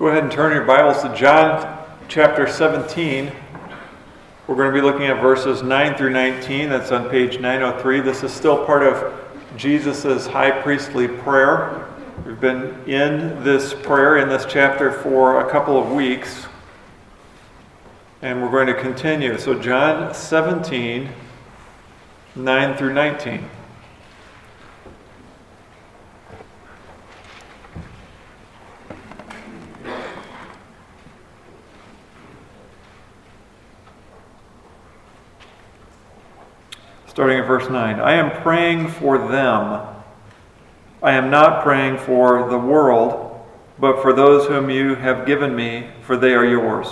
Go 0.00 0.06
ahead 0.06 0.22
and 0.22 0.32
turn 0.32 0.54
your 0.54 0.64
Bibles 0.64 1.02
to 1.02 1.14
John 1.14 1.86
chapter 2.08 2.48
17. 2.48 3.30
We're 4.46 4.54
going 4.54 4.72
to 4.72 4.74
be 4.74 4.80
looking 4.80 5.08
at 5.08 5.20
verses 5.20 5.62
9 5.62 5.94
through 5.94 6.08
19. 6.08 6.70
That's 6.70 6.90
on 6.90 7.10
page 7.10 7.38
903. 7.38 8.00
This 8.00 8.22
is 8.22 8.32
still 8.32 8.64
part 8.64 8.82
of 8.82 9.12
Jesus' 9.58 10.26
high 10.26 10.52
priestly 10.62 11.06
prayer. 11.06 11.86
We've 12.24 12.40
been 12.40 12.82
in 12.88 13.44
this 13.44 13.74
prayer, 13.74 14.16
in 14.16 14.30
this 14.30 14.46
chapter, 14.48 14.90
for 14.90 15.46
a 15.46 15.50
couple 15.50 15.78
of 15.78 15.92
weeks. 15.92 16.46
And 18.22 18.40
we're 18.40 18.50
going 18.50 18.68
to 18.68 18.80
continue. 18.80 19.36
So, 19.36 19.52
John 19.60 20.14
17, 20.14 21.10
9 22.36 22.76
through 22.78 22.94
19. 22.94 23.50
starting 37.20 37.36
at 37.36 37.38
verse 37.50 37.68
9. 37.68 37.98
I 37.98 38.12
am 38.12 38.30
praying 38.42 38.86
for 38.86 39.18
them. 39.18 39.84
I 41.02 41.12
am 41.12 41.30
not 41.30 41.64
praying 41.64 41.98
for 41.98 42.48
the 42.48 42.56
world, 42.56 43.44
but 43.76 44.02
for 44.02 44.12
those 44.12 44.46
whom 44.46 44.70
you 44.70 44.94
have 44.94 45.26
given 45.26 45.56
me, 45.56 45.90
for 46.02 46.16
they 46.16 46.32
are 46.32 46.44
yours. 46.44 46.86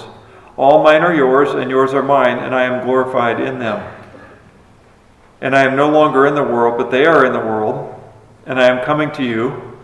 All 0.57 0.83
mine 0.83 1.03
are 1.03 1.15
yours, 1.15 1.51
and 1.51 1.71
yours 1.71 1.95
are 1.95 2.03
mine, 2.03 2.39
and 2.39 2.53
I 2.57 2.65
am 2.65 2.85
glorified 2.85 3.41
in 3.41 3.61
them. 3.61 3.79
And 5.41 5.55
I 5.55 5.63
am 5.63 5.77
no 5.77 5.89
longer 5.91 6.27
in 6.27 6.35
the 6.35 6.43
world, 6.43 6.77
but 6.77 6.91
they 6.91 7.07
are 7.07 7.25
in 7.25 7.33
the 7.33 7.39
world, 7.39 7.95
and 8.45 8.59
I 8.59 8.67
am 8.67 8.85
coming 8.85 9.13
to 9.13 9.23
you. 9.23 9.79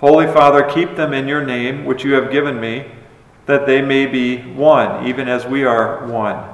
Holy 0.00 0.26
Father, 0.26 0.64
keep 0.64 0.96
them 0.96 1.14
in 1.14 1.26
your 1.26 1.46
name, 1.46 1.86
which 1.86 2.04
you 2.04 2.12
have 2.12 2.30
given 2.30 2.60
me, 2.60 2.92
that 3.46 3.64
they 3.64 3.80
may 3.80 4.04
be 4.04 4.42
one, 4.52 5.06
even 5.06 5.28
as 5.28 5.46
we 5.46 5.64
are 5.64 6.06
one. 6.08 6.53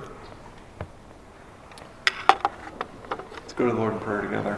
Go 3.61 3.67
to 3.67 3.73
the 3.73 3.79
Lord 3.79 3.93
in 3.93 3.99
prayer 3.99 4.21
together. 4.21 4.57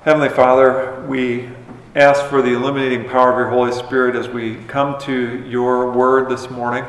Heavenly 0.00 0.30
Father, 0.30 1.04
we 1.06 1.50
ask 1.94 2.24
for 2.24 2.40
the 2.40 2.54
illuminating 2.54 3.06
power 3.06 3.32
of 3.32 3.38
your 3.38 3.50
Holy 3.50 3.70
Spirit 3.70 4.16
as 4.16 4.30
we 4.30 4.56
come 4.64 4.98
to 5.00 5.44
your 5.46 5.92
word 5.92 6.30
this 6.30 6.48
morning. 6.48 6.86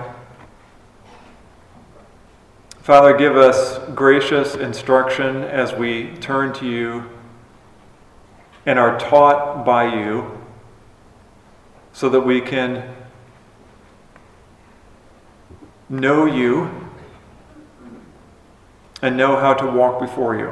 Father, 2.78 3.18
give 3.18 3.36
us 3.36 3.80
gracious 3.94 4.56
instruction 4.56 5.44
as 5.44 5.74
we 5.74 6.16
turn 6.22 6.54
to 6.54 6.66
you 6.66 7.10
and 8.66 8.80
are 8.80 8.98
taught 8.98 9.66
by 9.66 9.94
you 9.94 10.42
so 11.92 12.08
that 12.08 12.22
we 12.22 12.40
can 12.40 12.96
know 15.90 16.26
you 16.26 16.83
and 19.04 19.18
know 19.18 19.36
how 19.36 19.54
to 19.54 19.68
walk 19.68 20.00
before 20.00 20.38
you. 20.38 20.50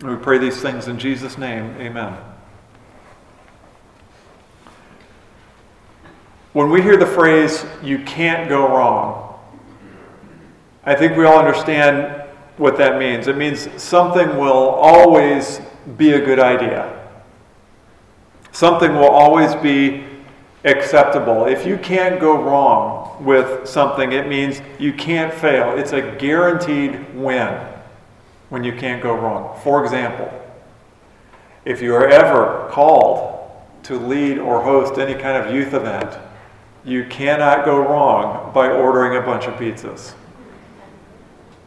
And 0.00 0.10
we 0.10 0.16
pray 0.16 0.36
these 0.36 0.60
things 0.60 0.86
in 0.86 0.98
Jesus' 0.98 1.38
name. 1.38 1.74
Amen. 1.78 2.14
When 6.52 6.68
we 6.68 6.82
hear 6.82 6.98
the 6.98 7.06
phrase, 7.06 7.64
you 7.82 8.00
can't 8.00 8.50
go 8.50 8.68
wrong, 8.68 9.40
I 10.84 10.94
think 10.94 11.16
we 11.16 11.24
all 11.24 11.38
understand 11.38 12.28
what 12.58 12.76
that 12.76 12.98
means. 12.98 13.28
It 13.28 13.38
means 13.38 13.66
something 13.82 14.36
will 14.36 14.52
always 14.52 15.62
be 15.96 16.12
a 16.12 16.20
good 16.20 16.38
idea, 16.38 17.08
something 18.50 18.94
will 18.94 19.10
always 19.10 19.54
be 19.54 20.04
acceptable. 20.64 21.46
If 21.46 21.64
you 21.64 21.78
can't 21.78 22.20
go 22.20 22.42
wrong 22.42 23.01
with 23.20 23.68
something, 23.68 24.12
it 24.12 24.28
means 24.28 24.60
you 24.78 24.92
can't 24.92 25.32
fail. 25.32 25.76
It's 25.78 25.92
a 25.92 26.16
guaranteed 26.16 27.14
win 27.14 27.66
when 28.48 28.64
you 28.64 28.72
can't 28.72 29.02
go 29.02 29.14
wrong. 29.14 29.58
For 29.62 29.84
example, 29.84 30.30
if 31.64 31.80
you 31.80 31.94
are 31.94 32.08
ever 32.08 32.68
called 32.70 33.50
to 33.84 33.98
lead 33.98 34.38
or 34.38 34.62
host 34.62 34.98
any 34.98 35.14
kind 35.14 35.36
of 35.36 35.54
youth 35.54 35.74
event, 35.74 36.18
you 36.84 37.04
cannot 37.06 37.64
go 37.64 37.78
wrong 37.78 38.52
by 38.52 38.68
ordering 38.68 39.16
a 39.16 39.24
bunch 39.24 39.46
of 39.46 39.54
pizzas. 39.54 40.14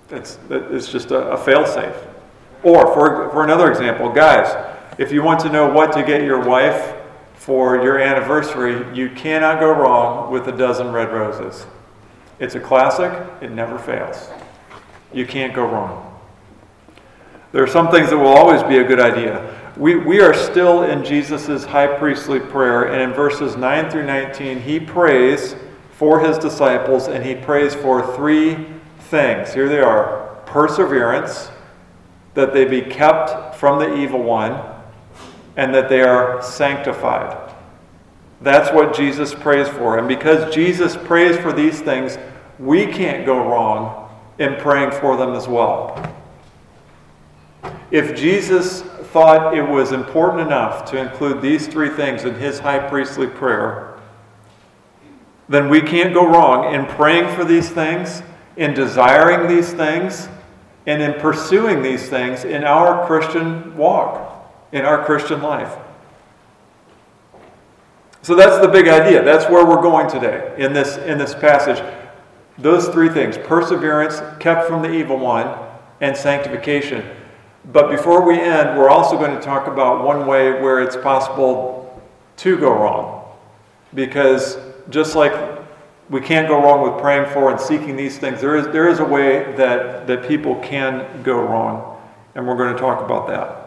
It's, 0.10 0.38
it's 0.50 0.92
just 0.92 1.12
a, 1.12 1.32
a 1.32 1.38
fail 1.38 1.66
safe. 1.66 1.96
Or, 2.64 2.94
for, 2.94 3.30
for 3.32 3.44
another 3.44 3.72
example, 3.72 4.10
guys, 4.10 4.56
if 4.98 5.12
you 5.12 5.24
want 5.24 5.40
to 5.42 5.50
know 5.50 5.68
what 5.68 5.92
to 5.94 6.04
get 6.04 6.22
your 6.24 6.40
wife 6.40 6.95
for 7.36 7.82
your 7.84 8.00
anniversary, 8.00 8.86
you 8.96 9.10
cannot 9.10 9.60
go 9.60 9.72
wrong 9.72 10.32
with 10.32 10.48
a 10.48 10.52
dozen 10.52 10.92
red 10.92 11.12
roses. 11.12 11.68
It's 12.40 12.56
a 12.56 12.60
classic, 12.60 13.12
it 13.42 13.52
never 13.52 13.78
fails. 13.78 14.30
You 15.14 15.26
can't 15.26 15.54
go 15.54 15.66
wrong. 15.66 16.20
There 17.52 17.64
are 17.64 17.68
some 17.68 17.90
things 17.90 18.10
that 18.10 18.18
will 18.18 18.28
always 18.28 18.64
be 18.64 18.80
a 18.80 18.84
good 18.84 19.00
idea. 19.00 19.56
We, 19.78 19.96
we 19.96 20.20
are 20.20 20.34
still 20.34 20.84
in 20.84 21.06
Jesus' 21.06 21.64
high 21.66 21.88
priestly 21.88 22.40
prayer, 22.40 22.92
and 22.92 23.02
in 23.02 23.14
verses 23.14 23.56
9 23.56 23.90
through 23.90 24.06
19, 24.06 24.62
he 24.62 24.80
prays 24.80 25.56
for 25.92 26.20
his 26.20 26.38
disciples, 26.38 27.08
and 27.08 27.24
he 27.24 27.36
prays 27.36 27.74
for 27.76 28.16
three 28.16 28.66
things. 29.00 29.54
Here 29.54 29.70
they 29.70 29.80
are 29.80 30.36
perseverance, 30.46 31.50
that 32.34 32.54
they 32.54 32.66
be 32.66 32.82
kept 32.82 33.56
from 33.56 33.80
the 33.80 33.96
evil 33.96 34.22
one 34.22 34.75
and 35.58 35.74
that 35.74 35.90
they 35.90 36.02
are 36.02 36.42
sanctified. 36.42 37.54
That's 38.42 38.74
what 38.74 38.96
Jesus 38.96 39.34
prays 39.34 39.68
for. 39.70 39.98
And 39.98 40.08
because 40.08 40.54
Jesus 40.54 40.98
prays 40.98 41.38
for 41.38 41.54
these 41.54 41.82
things, 41.82 42.18
we 42.60 42.86
can't 42.86 43.26
go 43.26 43.38
wrong 43.38 44.10
in 44.40 44.56
praying 44.56 44.92
for 44.92 45.18
them 45.18 45.34
as 45.34 45.48
well. 45.48 46.14
If 47.92 48.16
Jesus 48.16 48.82
thought 48.82 49.58
it 49.58 49.62
was 49.62 49.94
important 49.94 50.42
enough 50.42 50.84
to 50.92 50.98
include 50.98 51.42
these 51.42 51.68
three 51.68 51.90
things 51.90 52.26
in 52.26 52.36
his 52.36 52.60
high 52.60 52.80
priestly 52.90 53.28
prayer, 53.28 53.98
then 55.48 55.70
we 55.70 55.82
can't 55.82 56.14
go 56.14 56.28
wrong 56.28 56.74
in 56.74 56.86
praying 56.86 57.34
for 57.36 57.46
these 57.46 57.70
things, 57.70 58.22
in 58.58 58.74
desiring 58.74 59.48
these 59.48 59.72
things, 59.72 60.28
and 60.86 61.02
in 61.02 61.14
pursuing 61.14 61.82
these 61.82 62.10
things 62.10 62.44
in 62.44 62.64
our 62.64 63.06
Christian 63.08 63.76
walk 63.78 64.35
in 64.76 64.84
our 64.84 65.04
Christian 65.06 65.42
life. 65.42 65.74
So 68.22 68.36
that's 68.36 68.60
the 68.60 68.68
big 68.68 68.90
idea. 68.90 69.24
That's 69.24 69.50
where 69.50 69.66
we're 69.66 69.82
going 69.82 70.10
today 70.10 70.54
in 70.58 70.74
this, 70.74 70.98
in 70.98 71.18
this 71.18 71.34
passage. 71.34 71.82
Those 72.58 72.90
three 72.90 73.08
things 73.08 73.38
perseverance, 73.38 74.22
kept 74.40 74.68
from 74.68 74.82
the 74.82 74.92
evil 74.92 75.18
one, 75.18 75.58
and 76.02 76.16
sanctification. 76.16 77.10
But 77.72 77.90
before 77.90 78.28
we 78.28 78.38
end, 78.38 78.78
we're 78.78 78.90
also 78.90 79.18
going 79.18 79.34
to 79.34 79.42
talk 79.42 79.68
about 79.68 80.04
one 80.04 80.28
way 80.28 80.52
where 80.62 80.84
it's 80.84 80.98
possible 80.98 82.04
to 82.38 82.58
go 82.58 82.72
wrong. 82.74 83.24
Because 83.94 84.58
just 84.90 85.16
like 85.16 85.34
we 86.10 86.20
can't 86.20 86.50
go 86.50 86.62
wrong 86.62 86.82
with 86.82 87.02
praying 87.02 87.32
for 87.32 87.50
and 87.50 87.60
seeking 87.60 87.96
these 87.96 88.18
things, 88.18 88.42
there 88.42 88.58
is, 88.58 88.66
there 88.68 88.90
is 88.90 89.00
a 89.00 89.06
way 89.06 89.56
that, 89.56 90.06
that 90.08 90.28
people 90.28 90.56
can 90.58 91.24
go 91.24 91.40
wrong. 91.40 92.02
And 92.36 92.46
we're 92.46 92.58
going 92.58 92.74
to 92.74 92.80
talk 92.80 93.02
about 93.02 93.28
that. 93.28 93.65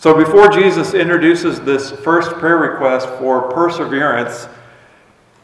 So 0.00 0.14
before 0.14 0.48
Jesus 0.48 0.94
introduces 0.94 1.60
this 1.60 1.90
first 1.90 2.30
prayer 2.36 2.56
request 2.56 3.06
for 3.18 3.50
perseverance, 3.50 4.48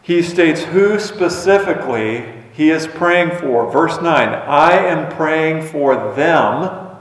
he 0.00 0.23
states 0.23 0.62
who 0.62 0.99
specifically 0.99 2.25
he 2.55 2.70
is 2.70 2.87
praying 2.87 3.38
for. 3.38 3.70
Verse 3.70 4.00
9 4.00 4.06
I 4.06 4.79
am 4.79 5.14
praying 5.14 5.67
for 5.67 6.14
them. 6.14 6.97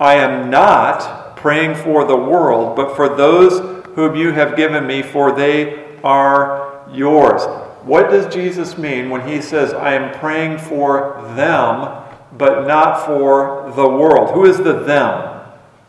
I 0.00 0.14
am 0.14 0.48
not 0.48 1.36
praying 1.36 1.74
for 1.74 2.06
the 2.06 2.16
world, 2.16 2.76
but 2.76 2.96
for 2.96 3.14
those 3.14 3.84
whom 3.88 4.16
you 4.16 4.32
have 4.32 4.56
given 4.56 4.86
me, 4.86 5.02
for 5.02 5.32
they 5.32 5.98
are 6.02 6.88
yours. 6.90 7.42
What 7.82 8.08
does 8.08 8.32
Jesus 8.32 8.78
mean 8.78 9.10
when 9.10 9.28
he 9.28 9.42
says, 9.42 9.74
I 9.74 9.92
am 9.92 10.18
praying 10.18 10.60
for 10.60 11.22
them, 11.36 12.06
but 12.38 12.66
not 12.66 13.04
for 13.04 13.70
the 13.76 13.86
world? 13.86 14.30
Who 14.30 14.46
is 14.46 14.56
the 14.56 14.72
them 14.84 15.37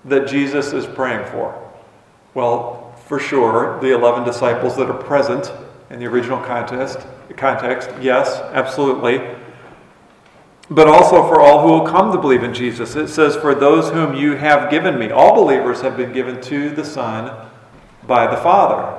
that 0.05 0.27
Jesus 0.27 0.73
is 0.73 0.85
praying 0.85 1.25
for? 1.31 1.71
Well, 2.33 2.93
for 3.05 3.19
sure, 3.19 3.79
the 3.81 3.93
11 3.93 4.23
disciples 4.23 4.77
that 4.77 4.89
are 4.89 5.03
present 5.03 5.51
in 5.89 5.99
the 5.99 6.05
original 6.05 6.39
context, 6.39 6.99
context 7.35 7.89
yes, 8.01 8.39
absolutely. 8.53 9.35
But 10.69 10.87
also 10.87 11.27
for 11.27 11.41
all 11.41 11.63
who 11.63 11.73
will 11.73 11.87
come 11.87 12.11
to 12.11 12.19
believe 12.19 12.43
in 12.43 12.53
Jesus. 12.53 12.95
It 12.95 13.07
says, 13.07 13.35
For 13.35 13.55
those 13.55 13.89
whom 13.89 14.13
you 14.13 14.35
have 14.35 14.69
given 14.69 14.99
me. 14.99 15.09
All 15.09 15.33
believers 15.33 15.81
have 15.81 15.97
been 15.97 16.13
given 16.13 16.39
to 16.43 16.69
the 16.69 16.85
Son 16.85 17.49
by 18.05 18.27
the 18.27 18.37
Father. 18.37 18.95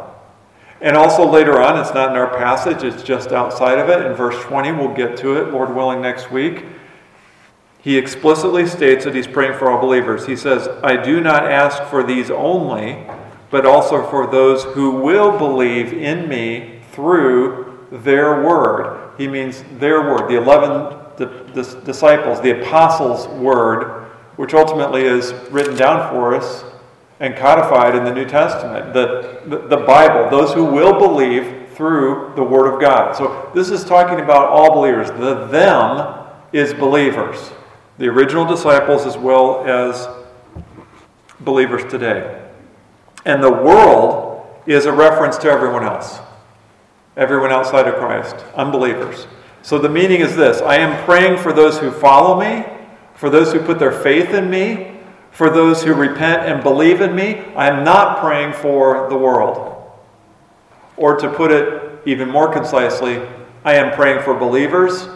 And 0.80 0.96
also 0.96 1.28
later 1.28 1.60
on, 1.60 1.78
it's 1.78 1.94
not 1.94 2.10
in 2.10 2.16
our 2.16 2.36
passage, 2.36 2.82
it's 2.82 3.02
just 3.02 3.30
outside 3.30 3.78
of 3.78 3.88
it. 3.88 4.04
In 4.04 4.14
verse 4.14 4.42
20, 4.44 4.72
we'll 4.72 4.94
get 4.94 5.16
to 5.18 5.36
it, 5.36 5.52
Lord 5.52 5.74
willing, 5.74 6.00
next 6.00 6.32
week. 6.32 6.64
He 7.82 7.96
explicitly 7.96 8.66
states 8.66 9.04
that 9.04 9.14
he's 9.14 9.26
praying 9.26 9.58
for 9.58 9.70
all 9.70 9.80
believers. 9.80 10.26
He 10.26 10.36
says, 10.36 10.68
I 10.82 10.96
do 10.96 11.20
not 11.20 11.50
ask 11.50 11.82
for 11.84 12.02
these 12.02 12.30
only, 12.30 13.06
but 13.50 13.64
also 13.64 14.06
for 14.08 14.26
those 14.26 14.64
who 14.64 14.90
will 14.90 15.36
believe 15.38 15.92
in 15.92 16.28
me 16.28 16.80
through 16.92 17.88
their 17.90 18.42
word. 18.42 19.14
He 19.18 19.26
means 19.26 19.64
their 19.78 20.02
word, 20.02 20.28
the 20.28 20.36
11 20.36 21.00
disciples, 21.84 22.40
the 22.40 22.60
apostles' 22.60 23.26
word, 23.28 24.04
which 24.36 24.54
ultimately 24.54 25.02
is 25.02 25.32
written 25.50 25.76
down 25.76 26.10
for 26.10 26.34
us 26.34 26.64
and 27.18 27.36
codified 27.36 27.94
in 27.94 28.04
the 28.04 28.12
New 28.12 28.24
Testament, 28.24 28.94
the, 28.94 29.42
the, 29.46 29.68
the, 29.68 29.76
Bible, 29.76 30.30
those 30.30 30.54
who 30.54 30.64
will 30.64 30.98
believe 30.98 31.68
through 31.74 32.32
the 32.34 32.42
Word 32.42 32.72
of 32.72 32.80
God. 32.80 33.14
So 33.14 33.50
this 33.54 33.70
is 33.70 33.84
talking 33.84 34.20
about 34.20 34.48
all 34.48 34.72
believers. 34.72 35.08
The 35.08 35.46
them 35.46 36.26
is 36.54 36.72
believers, 36.72 37.52
the 38.00 38.08
original 38.08 38.46
disciples 38.46 39.04
as 39.04 39.18
well 39.18 39.62
as 39.66 40.08
believers 41.40 41.82
today. 41.90 42.42
And 43.26 43.42
the 43.42 43.52
world 43.52 44.48
is 44.64 44.86
a 44.86 44.92
reference 44.92 45.36
to 45.38 45.50
everyone 45.50 45.84
else, 45.84 46.18
everyone 47.14 47.52
outside 47.52 47.86
of 47.86 47.96
Christ, 47.96 48.36
unbelievers. 48.54 49.26
So 49.60 49.78
the 49.78 49.90
meaning 49.90 50.22
is 50.22 50.34
this 50.34 50.62
I 50.62 50.76
am 50.76 51.04
praying 51.04 51.42
for 51.42 51.52
those 51.52 51.78
who 51.78 51.90
follow 51.90 52.40
me, 52.40 52.64
for 53.16 53.28
those 53.28 53.52
who 53.52 53.60
put 53.60 53.78
their 53.78 53.92
faith 53.92 54.30
in 54.30 54.48
me, 54.48 54.98
for 55.30 55.50
those 55.50 55.82
who 55.82 55.92
repent 55.92 56.48
and 56.48 56.62
believe 56.62 57.02
in 57.02 57.14
me. 57.14 57.40
I 57.54 57.68
am 57.68 57.84
not 57.84 58.20
praying 58.20 58.54
for 58.54 59.10
the 59.10 59.18
world. 59.18 59.92
Or 60.96 61.16
to 61.16 61.30
put 61.30 61.50
it 61.50 62.00
even 62.06 62.30
more 62.30 62.50
concisely, 62.50 63.20
I 63.62 63.74
am 63.74 63.94
praying 63.94 64.22
for 64.22 64.32
believers. 64.32 65.06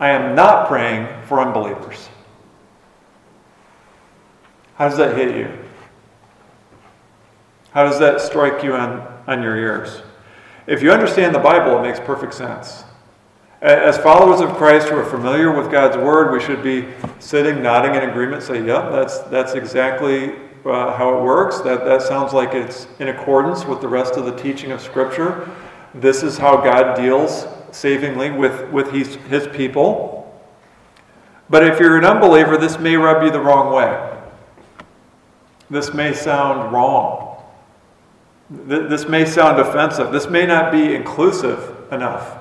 I 0.00 0.10
am 0.10 0.34
not 0.34 0.68
praying 0.68 1.08
for 1.26 1.40
unbelievers. 1.40 2.08
How 4.76 4.88
does 4.88 4.98
that 4.98 5.16
hit 5.16 5.36
you? 5.36 5.52
How 7.72 7.84
does 7.84 7.98
that 7.98 8.20
strike 8.20 8.62
you 8.62 8.74
on, 8.74 9.00
on 9.26 9.42
your 9.42 9.56
ears? 9.56 10.02
If 10.66 10.82
you 10.82 10.92
understand 10.92 11.34
the 11.34 11.40
Bible, 11.40 11.78
it 11.78 11.82
makes 11.82 11.98
perfect 11.98 12.34
sense. 12.34 12.84
As 13.60 13.98
followers 13.98 14.40
of 14.40 14.56
Christ 14.56 14.88
who 14.88 14.96
are 14.96 15.04
familiar 15.04 15.50
with 15.50 15.72
God's 15.72 15.96
Word, 15.96 16.32
we 16.32 16.40
should 16.40 16.62
be 16.62 16.86
sitting, 17.18 17.60
nodding 17.60 17.96
in 17.96 18.08
agreement, 18.08 18.44
say, 18.44 18.64
Yep, 18.64 18.92
that's, 18.92 19.18
that's 19.22 19.54
exactly 19.54 20.36
uh, 20.64 20.96
how 20.96 21.18
it 21.18 21.22
works. 21.24 21.60
That, 21.62 21.84
that 21.84 22.02
sounds 22.02 22.32
like 22.32 22.54
it's 22.54 22.86
in 23.00 23.08
accordance 23.08 23.64
with 23.64 23.80
the 23.80 23.88
rest 23.88 24.14
of 24.14 24.26
the 24.26 24.36
teaching 24.36 24.70
of 24.70 24.80
Scripture. 24.80 25.50
This 25.92 26.22
is 26.22 26.38
how 26.38 26.56
God 26.56 26.96
deals 26.96 27.48
savingly 27.72 28.30
with, 28.30 28.70
with 28.70 28.92
his, 28.92 29.16
his 29.28 29.46
people. 29.48 30.18
But 31.50 31.66
if 31.66 31.80
you're 31.80 31.96
an 31.96 32.04
unbeliever, 32.04 32.56
this 32.56 32.78
may 32.78 32.96
rub 32.96 33.22
you 33.22 33.30
the 33.30 33.40
wrong 33.40 33.72
way. 33.72 34.16
This 35.70 35.92
may 35.92 36.12
sound 36.12 36.72
wrong. 36.72 37.42
This 38.50 39.06
may 39.06 39.24
sound 39.24 39.60
offensive. 39.60 40.12
This 40.12 40.28
may 40.28 40.46
not 40.46 40.72
be 40.72 40.94
inclusive 40.94 41.92
enough. 41.92 42.38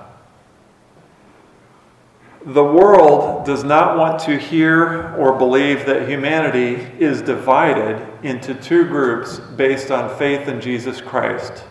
The 2.45 2.63
world 2.63 3.45
does 3.45 3.65
not 3.65 3.97
want 3.97 4.19
to 4.21 4.37
hear 4.37 5.13
or 5.15 5.37
believe 5.37 5.85
that 5.85 6.07
humanity 6.07 6.75
is 6.97 7.21
divided 7.21 8.07
into 8.23 8.55
two 8.55 8.85
groups 8.85 9.39
based 9.39 9.91
on 9.91 10.17
faith 10.17 10.47
in 10.47 10.61
Jesus 10.61 11.01
Christ. 11.01 11.65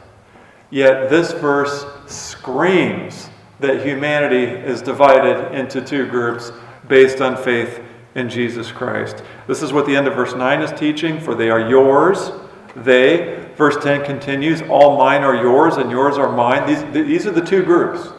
Yet 0.68 1.08
this 1.08 1.32
verse 1.32 1.86
screams 2.06 3.30
that 3.60 3.84
humanity 3.84 4.44
is 4.44 4.82
divided 4.82 5.54
into 5.54 5.80
two 5.80 6.06
groups 6.06 6.52
based 6.88 7.20
on 7.20 7.36
faith 7.36 7.82
in 8.14 8.28
Jesus 8.28 8.72
Christ. 8.72 9.22
This 9.46 9.62
is 9.62 9.72
what 9.72 9.86
the 9.86 9.94
end 9.94 10.06
of 10.06 10.14
verse 10.14 10.34
9 10.34 10.62
is 10.62 10.72
teaching 10.78 11.20
for 11.20 11.34
they 11.34 11.50
are 11.50 11.68
yours. 11.68 12.32
They, 12.74 13.46
verse 13.56 13.82
10 13.82 14.04
continues, 14.04 14.62
all 14.62 14.98
mine 14.98 15.22
are 15.22 15.34
yours 15.34 15.76
and 15.76 15.90
yours 15.90 16.18
are 16.18 16.30
mine. 16.30 16.66
These, 16.66 17.06
these 17.06 17.26
are 17.26 17.30
the 17.30 17.44
two 17.44 17.62
groups 17.62 18.10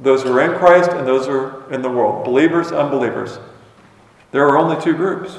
those 0.00 0.22
who 0.22 0.32
are 0.32 0.52
in 0.52 0.56
Christ 0.58 0.90
and 0.90 1.06
those 1.06 1.26
who 1.26 1.32
are 1.32 1.72
in 1.72 1.82
the 1.82 1.90
world, 1.90 2.24
believers, 2.24 2.70
unbelievers. 2.70 3.40
There 4.30 4.46
are 4.46 4.56
only 4.56 4.80
two 4.80 4.94
groups. 4.94 5.38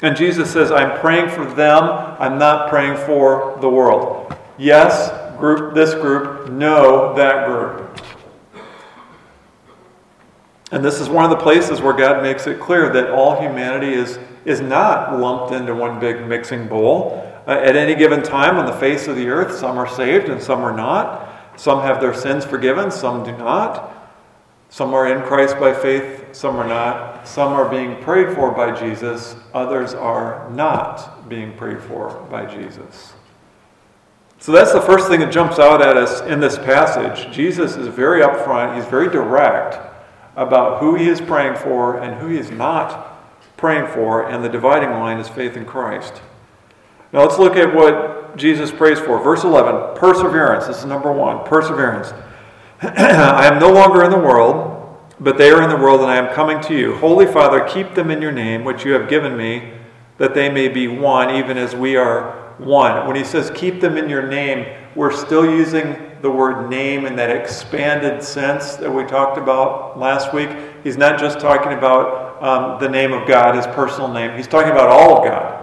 And 0.00 0.16
Jesus 0.16 0.52
says, 0.52 0.70
I'm 0.70 0.98
praying 1.00 1.30
for 1.30 1.44
them, 1.44 1.82
I'm 2.18 2.38
not 2.38 2.68
praying 2.68 2.96
for 3.06 3.58
the 3.60 3.68
world. 3.68 4.34
Yes, 4.58 5.10
group 5.42 5.74
this 5.74 5.92
group, 5.94 6.52
know 6.52 7.12
that 7.16 7.48
group. 7.48 8.00
And 10.70 10.84
this 10.84 11.00
is 11.00 11.08
one 11.08 11.24
of 11.24 11.30
the 11.30 11.42
places 11.42 11.80
where 11.80 11.92
God 11.92 12.22
makes 12.22 12.46
it 12.46 12.60
clear 12.60 12.92
that 12.92 13.10
all 13.10 13.40
humanity 13.40 13.92
is, 13.92 14.20
is 14.44 14.60
not 14.60 15.18
lumped 15.18 15.52
into 15.52 15.74
one 15.74 15.98
big 15.98 16.24
mixing 16.28 16.68
bowl. 16.68 17.28
Uh, 17.48 17.54
at 17.54 17.74
any 17.74 17.96
given 17.96 18.22
time 18.22 18.56
on 18.56 18.66
the 18.66 18.72
face 18.74 19.08
of 19.08 19.16
the 19.16 19.26
earth, 19.26 19.58
some 19.58 19.76
are 19.78 19.88
saved 19.88 20.28
and 20.28 20.40
some 20.40 20.60
are 20.60 20.76
not. 20.76 21.28
Some 21.58 21.80
have 21.80 22.00
their 22.00 22.14
sins 22.14 22.44
forgiven, 22.44 22.92
some 22.92 23.24
do 23.24 23.36
not. 23.36 24.12
Some 24.70 24.94
are 24.94 25.08
in 25.08 25.22
Christ 25.22 25.58
by 25.58 25.74
faith, 25.74 26.36
some 26.36 26.54
are 26.54 26.68
not. 26.68 27.26
Some 27.26 27.52
are 27.52 27.68
being 27.68 28.00
prayed 28.00 28.32
for 28.36 28.52
by 28.52 28.78
Jesus, 28.78 29.34
others 29.52 29.92
are 29.92 30.48
not 30.50 31.28
being 31.28 31.56
prayed 31.56 31.82
for 31.82 32.14
by 32.30 32.46
Jesus. 32.46 33.14
So 34.42 34.50
that's 34.50 34.72
the 34.72 34.80
first 34.80 35.06
thing 35.06 35.20
that 35.20 35.30
jumps 35.30 35.60
out 35.60 35.80
at 35.80 35.96
us 35.96 36.20
in 36.22 36.40
this 36.40 36.58
passage. 36.58 37.32
Jesus 37.32 37.76
is 37.76 37.86
very 37.86 38.22
upfront, 38.22 38.74
he's 38.74 38.86
very 38.86 39.08
direct 39.08 39.78
about 40.34 40.80
who 40.80 40.96
he 40.96 41.08
is 41.08 41.20
praying 41.20 41.54
for 41.54 42.00
and 42.00 42.20
who 42.20 42.26
he 42.26 42.38
is 42.38 42.50
not 42.50 43.22
praying 43.56 43.86
for, 43.92 44.28
and 44.28 44.42
the 44.42 44.48
dividing 44.48 44.90
line 44.90 45.18
is 45.18 45.28
faith 45.28 45.56
in 45.56 45.64
Christ. 45.64 46.20
Now 47.12 47.20
let's 47.20 47.38
look 47.38 47.54
at 47.54 47.72
what 47.72 48.36
Jesus 48.36 48.72
prays 48.72 48.98
for. 48.98 49.22
Verse 49.22 49.44
11 49.44 49.96
perseverance. 49.96 50.66
This 50.66 50.78
is 50.78 50.86
number 50.86 51.12
one 51.12 51.46
perseverance. 51.46 52.12
I 52.82 53.46
am 53.46 53.60
no 53.60 53.70
longer 53.70 54.02
in 54.02 54.10
the 54.10 54.18
world, 54.18 54.98
but 55.20 55.38
they 55.38 55.52
are 55.52 55.62
in 55.62 55.70
the 55.70 55.76
world, 55.76 56.00
and 56.00 56.10
I 56.10 56.16
am 56.16 56.34
coming 56.34 56.60
to 56.62 56.76
you. 56.76 56.96
Holy 56.96 57.26
Father, 57.26 57.60
keep 57.60 57.94
them 57.94 58.10
in 58.10 58.20
your 58.20 58.32
name, 58.32 58.64
which 58.64 58.84
you 58.84 58.90
have 58.94 59.08
given 59.08 59.36
me, 59.36 59.74
that 60.18 60.34
they 60.34 60.48
may 60.48 60.66
be 60.66 60.88
one, 60.88 61.30
even 61.30 61.56
as 61.56 61.76
we 61.76 61.94
are 61.94 62.41
one. 62.58 63.06
When 63.06 63.16
he 63.16 63.24
says 63.24 63.50
keep 63.54 63.80
them 63.80 63.96
in 63.96 64.08
your 64.08 64.26
name, 64.26 64.66
we're 64.94 65.12
still 65.12 65.44
using 65.44 66.10
the 66.22 66.30
word 66.30 66.70
name 66.70 67.04
in 67.06 67.16
that 67.16 67.30
expanded 67.30 68.22
sense 68.22 68.76
that 68.76 68.90
we 68.90 69.04
talked 69.04 69.38
about 69.38 69.98
last 69.98 70.32
week. 70.32 70.50
He's 70.84 70.96
not 70.96 71.18
just 71.18 71.40
talking 71.40 71.72
about 71.72 72.42
um, 72.42 72.80
the 72.80 72.88
name 72.88 73.12
of 73.12 73.26
God, 73.26 73.54
his 73.54 73.66
personal 73.68 74.12
name, 74.12 74.36
he's 74.36 74.48
talking 74.48 74.72
about 74.72 74.88
all 74.88 75.18
of 75.18 75.24
God. 75.24 75.58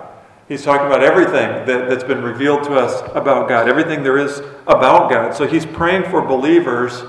He's 0.48 0.63
talking 0.63 0.88
about 0.88 1.03
everything 1.03 1.65
that, 1.67 1.88
that's 1.88 2.03
been 2.03 2.24
revealed 2.24 2.63
to 2.63 2.74
us 2.74 3.01
about 3.13 3.48
God, 3.48 3.69
everything 3.69 4.01
there 4.01 4.17
is 4.17 4.39
about 4.65 5.12
God. 5.12 5.36
So 5.36 5.46
he's 5.46 5.65
praying 5.65 6.10
for 6.10 6.22
believers 6.22 7.03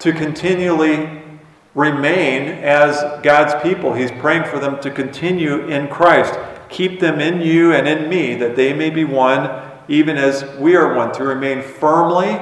to 0.00 0.12
continually 0.12 1.22
remain 1.74 2.48
as 2.62 3.00
God's 3.22 3.54
people. 3.62 3.94
He's 3.94 4.10
praying 4.10 4.44
for 4.44 4.58
them 4.58 4.80
to 4.82 4.90
continue 4.90 5.68
in 5.68 5.88
Christ. 5.88 6.38
Keep 6.68 7.00
them 7.00 7.20
in 7.20 7.40
you 7.40 7.72
and 7.72 7.88
in 7.88 8.08
me, 8.08 8.34
that 8.34 8.56
they 8.56 8.72
may 8.72 8.90
be 8.90 9.04
one, 9.04 9.50
even 9.88 10.16
as 10.16 10.44
we 10.58 10.76
are 10.76 10.94
one, 10.94 11.12
to 11.14 11.24
remain 11.24 11.62
firmly 11.62 12.38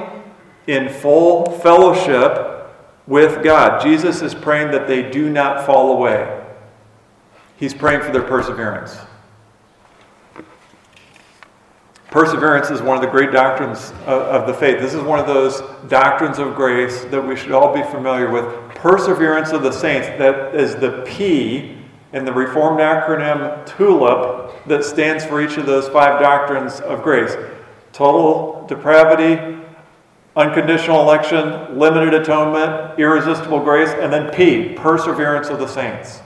in 0.67 0.89
full 0.89 1.51
fellowship 1.59 2.69
with 3.07 3.43
God. 3.43 3.81
Jesus 3.81 4.21
is 4.21 4.35
praying 4.35 4.71
that 4.71 4.87
they 4.87 5.09
do 5.09 5.29
not 5.29 5.65
fall 5.65 5.93
away. 5.93 6.43
He's 7.55 7.73
praying 7.73 8.01
for 8.01 8.11
their 8.11 8.23
perseverance. 8.23 8.97
Perseverance 12.11 12.69
is 12.69 12.81
one 12.81 12.95
of 12.95 13.01
the 13.01 13.09
great 13.09 13.31
doctrines 13.31 13.91
of, 14.05 14.47
the 14.47 14.53
faith. 14.53 14.79
This 14.79 14.93
is 14.93 15.03
one 15.03 15.19
of 15.19 15.27
those 15.27 15.61
doctrines 15.89 16.39
of 16.39 16.55
grace 16.55 17.03
that 17.05 17.21
we 17.21 17.35
should 17.35 17.51
all 17.51 17.73
be 17.73 17.83
familiar 17.83 18.31
with. 18.31 18.45
Perseverance 18.75 19.51
of 19.51 19.61
the 19.61 19.71
saints, 19.71 20.07
that 20.19 20.55
is 20.55 20.75
the 20.75 21.03
P 21.05 21.76
in 22.13 22.25
the 22.25 22.33
Reformed 22.33 22.79
acronym 22.79 23.65
TULIP 23.65 24.65
that 24.67 24.83
stands 24.83 25.25
for 25.25 25.41
each 25.41 25.57
of 25.57 25.65
those 25.65 25.87
five 25.89 26.21
doctrines 26.21 26.79
of 26.81 27.03
grace 27.03 27.35
total 27.91 28.65
depravity, 28.67 29.57
unconditional 30.35 31.01
election, 31.01 31.79
limited 31.79 32.13
atonement, 32.13 32.99
irresistible 32.99 33.59
grace, 33.59 33.89
and 33.89 34.13
then 34.13 34.31
P, 34.31 34.73
perseverance 34.75 35.47
of 35.47 35.57
the 35.57 35.67
saints. 35.67 36.21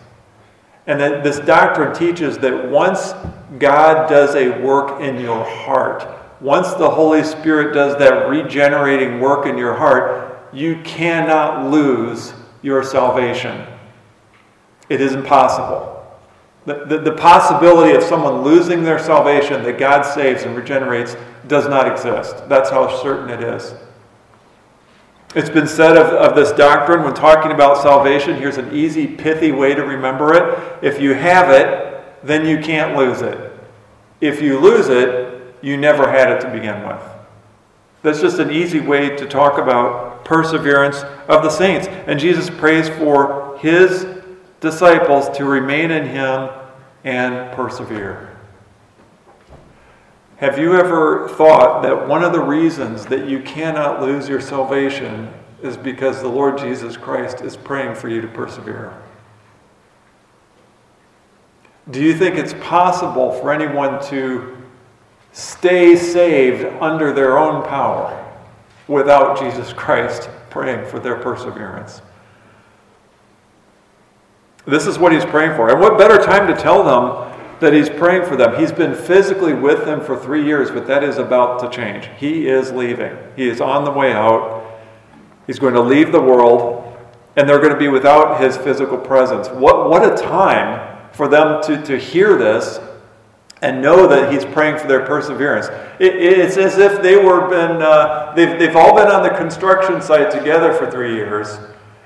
And 0.85 0.99
that 0.99 1.23
this 1.23 1.39
doctrine 1.39 1.93
teaches 1.93 2.37
that 2.39 2.69
once 2.69 3.13
God 3.57 4.09
does 4.09 4.35
a 4.35 4.49
work 4.61 4.99
in 4.99 5.19
your 5.21 5.45
heart, 5.45 6.05
once 6.41 6.73
the 6.73 6.89
Holy 6.89 7.23
Spirit 7.23 7.73
does 7.73 7.97
that 7.99 8.27
regenerating 8.27 9.21
work 9.21 9.45
in 9.45 9.57
your 9.57 9.75
heart, 9.75 10.49
you 10.51 10.81
cannot 10.83 11.71
lose 11.71 12.33
your 12.61 12.83
salvation. 12.83 13.65
It 14.91 14.99
is 14.99 15.13
impossible. 15.13 16.05
The, 16.65 16.83
the, 16.83 16.97
the, 16.97 17.11
possibility 17.13 17.95
of 17.95 18.03
someone 18.03 18.41
losing 18.41 18.83
their 18.83 18.99
salvation 18.99 19.63
that 19.63 19.79
God 19.79 20.01
saves 20.01 20.43
and 20.43 20.53
regenerates 20.53 21.15
does 21.47 21.65
not 21.69 21.89
exist. 21.89 22.49
That's 22.49 22.69
how 22.69 23.01
certain 23.01 23.29
it 23.29 23.41
is. 23.41 23.73
It's 25.33 25.49
been 25.49 25.65
said 25.65 25.95
of, 25.95 26.07
of 26.07 26.35
this 26.35 26.51
doctrine 26.51 27.03
when 27.05 27.13
talking 27.13 27.53
about 27.53 27.81
salvation. 27.81 28.35
Here's 28.35 28.57
an 28.57 28.75
easy, 28.75 29.07
pithy 29.07 29.53
way 29.53 29.73
to 29.73 29.81
remember 29.81 30.33
it. 30.33 30.83
If 30.83 30.99
you 30.99 31.13
have 31.13 31.49
it, 31.49 32.03
then 32.21 32.45
you 32.45 32.59
can't 32.59 32.97
lose 32.97 33.21
it. 33.21 33.49
If 34.19 34.41
you 34.41 34.59
lose 34.59 34.89
it, 34.89 35.55
you 35.61 35.77
never 35.77 36.11
had 36.11 36.29
it 36.31 36.41
to 36.41 36.51
begin 36.51 36.85
with. 36.85 37.01
That's 38.01 38.19
just 38.19 38.39
an 38.39 38.51
easy 38.51 38.81
way 38.81 39.15
to 39.15 39.25
talk 39.25 39.57
about 39.57 40.25
perseverance 40.25 41.03
of 41.29 41.43
the 41.43 41.49
saints. 41.49 41.87
And 41.87 42.19
Jesus 42.19 42.49
prays 42.49 42.89
for 42.89 43.57
his 43.61 44.20
disciples 44.61 45.27
to 45.37 45.43
remain 45.43 45.91
in 45.91 46.05
him 46.05 46.49
and 47.03 47.51
persevere. 47.53 48.29
Have 50.37 50.57
you 50.57 50.75
ever 50.75 51.27
thought 51.29 51.83
that 51.83 52.07
one 52.07 52.23
of 52.23 52.31
the 52.31 52.39
reasons 52.39 53.05
that 53.07 53.27
you 53.27 53.41
cannot 53.41 54.01
lose 54.01 54.29
your 54.29 54.39
salvation 54.39 55.31
is 55.61 55.77
because 55.77 56.21
the 56.21 56.27
Lord 56.27 56.57
Jesus 56.57 56.97
Christ 56.97 57.41
is 57.41 57.57
praying 57.57 57.95
for 57.95 58.07
you 58.07 58.21
to 58.21 58.27
persevere? 58.27 58.99
Do 61.89 62.01
you 62.01 62.15
think 62.15 62.35
it's 62.35 62.53
possible 62.61 63.31
for 63.33 63.51
anyone 63.51 64.03
to 64.05 64.57
stay 65.31 65.95
saved 65.95 66.65
under 66.81 67.11
their 67.11 67.37
own 67.37 67.63
power 67.63 68.17
without 68.87 69.39
Jesus 69.39 69.73
Christ 69.73 70.29
praying 70.49 70.85
for 70.85 70.99
their 70.99 71.15
perseverance? 71.15 72.01
This 74.65 74.85
is 74.85 74.99
what 74.99 75.11
he's 75.11 75.25
praying 75.25 75.55
for. 75.55 75.69
And 75.69 75.79
what 75.79 75.97
better 75.97 76.17
time 76.17 76.47
to 76.47 76.59
tell 76.59 76.83
them 76.83 77.31
that 77.61 77.73
he's 77.73 77.89
praying 77.89 78.25
for 78.25 78.35
them. 78.35 78.59
He's 78.59 78.71
been 78.71 78.95
physically 78.95 79.53
with 79.53 79.85
them 79.85 80.01
for 80.01 80.17
three 80.17 80.43
years, 80.43 80.71
but 80.71 80.87
that 80.87 81.03
is 81.03 81.19
about 81.19 81.59
to 81.61 81.69
change. 81.69 82.09
He 82.17 82.47
is 82.47 82.71
leaving, 82.71 83.15
he 83.35 83.47
is 83.47 83.61
on 83.61 83.85
the 83.85 83.91
way 83.91 84.11
out. 84.11 84.67
He's 85.47 85.59
going 85.59 85.75
to 85.75 85.81
leave 85.81 86.11
the 86.11 86.21
world, 86.21 86.97
and 87.35 87.47
they're 87.47 87.59
going 87.59 87.73
to 87.73 87.79
be 87.79 87.87
without 87.87 88.41
his 88.41 88.57
physical 88.57 88.97
presence. 88.97 89.47
What, 89.49 89.89
what 89.89 90.03
a 90.03 90.21
time 90.21 91.09
for 91.13 91.27
them 91.27 91.61
to, 91.63 91.81
to 91.83 91.97
hear 91.97 92.37
this 92.37 92.79
and 93.61 93.81
know 93.81 94.07
that 94.07 94.33
he's 94.33 94.43
praying 94.43 94.79
for 94.79 94.87
their 94.87 95.05
perseverance. 95.05 95.67
It, 95.99 96.15
it's 96.15 96.57
as 96.57 96.79
if 96.79 97.03
they 97.03 97.15
were 97.15 97.47
been, 97.47 97.81
uh, 97.81 98.33
they've, 98.35 98.57
they've 98.57 98.75
all 98.75 98.95
been 98.95 99.07
on 99.07 99.21
the 99.21 99.29
construction 99.29 100.01
site 100.01 100.31
together 100.31 100.73
for 100.73 100.89
three 100.89 101.13
years 101.13 101.59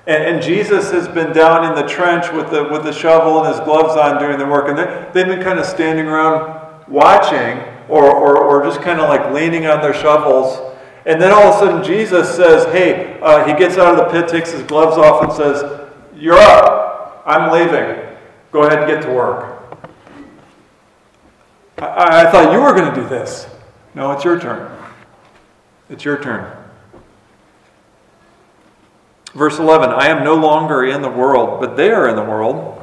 and, 0.07 0.24
and, 0.24 0.43
Jesus 0.43 0.91
has 0.91 1.07
been 1.07 1.33
down 1.33 1.65
in 1.65 1.75
the 1.75 1.88
trench 1.88 2.31
with 2.31 2.51
the, 2.51 2.63
with 2.65 2.83
the 2.83 2.93
shovel 2.93 3.43
and 3.43 3.47
his 3.53 3.59
gloves 3.65 3.97
on 3.97 4.21
doing 4.21 4.38
the 4.38 4.45
work. 4.45 4.69
And 4.69 4.77
they've 5.13 5.25
been 5.25 5.41
kind 5.41 5.57
of 5.57 5.65
standing 5.65 6.05
around 6.05 6.85
watching 6.88 7.57
or, 7.89 8.12
or, 8.12 8.38
or 8.38 8.63
just 8.63 8.81
kind 8.81 9.00
of 9.00 9.09
like 9.09 9.33
leaning 9.33 9.65
on 9.65 9.81
their 9.81 9.93
shovels. 9.93 10.75
And 11.05 11.21
then 11.21 11.31
all 11.31 11.43
of 11.43 11.55
a 11.55 11.59
sudden, 11.59 11.83
Jesus 11.83 12.35
says, 12.35 12.65
Hey, 12.65 13.19
uh, 13.21 13.45
he 13.45 13.53
gets 13.53 13.77
out 13.77 13.97
of 13.97 13.97
the 13.97 14.05
pit, 14.12 14.29
takes 14.29 14.51
his 14.51 14.63
gloves 14.63 14.97
off, 14.97 15.24
and 15.24 15.33
says, 15.33 15.89
You're 16.15 16.38
up. 16.38 17.24
I'm 17.25 17.51
leaving. 17.51 18.17
Go 18.51 18.63
ahead 18.63 18.79
and 18.79 18.88
get 18.88 19.01
to 19.03 19.13
work. 19.13 19.79
I, 21.77 22.25
I 22.27 22.31
thought 22.31 22.53
you 22.53 22.62
were 22.62 22.74
going 22.74 22.93
to 22.93 23.01
do 23.01 23.07
this. 23.07 23.47
No, 23.93 24.12
it's 24.12 24.24
your 24.24 24.39
turn. 24.39 24.71
It's 25.89 26.03
your 26.05 26.21
turn. 26.21 26.54
Verse 29.36 29.60
11 29.60 29.89
I 29.89 30.08
am 30.08 30.24
no 30.24 30.36
longer 30.36 30.86
in 30.86 31.01
the 31.01 31.10
world, 31.10 31.60
but 31.60 31.75
they 31.75 31.92
are 31.92 32.08
in 32.08 32.15
the 32.15 32.24
world. 32.24 32.82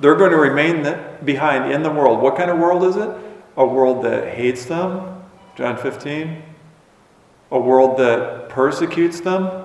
They're 0.00 0.16
going 0.16 0.32
to 0.32 0.36
remain 0.36 0.82
behind 1.24 1.72
in 1.72 1.82
the 1.82 1.90
world. 1.90 2.20
What 2.20 2.36
kind 2.36 2.50
of 2.50 2.58
world 2.58 2.84
is 2.84 2.96
it? 2.96 3.08
A 3.56 3.64
world 3.64 4.04
that 4.04 4.34
hates 4.34 4.66
them, 4.66 5.22
John 5.56 5.78
15. 5.78 6.42
A 7.52 7.58
world 7.58 7.96
that 7.98 8.50
persecutes 8.50 9.20
them. 9.20 9.64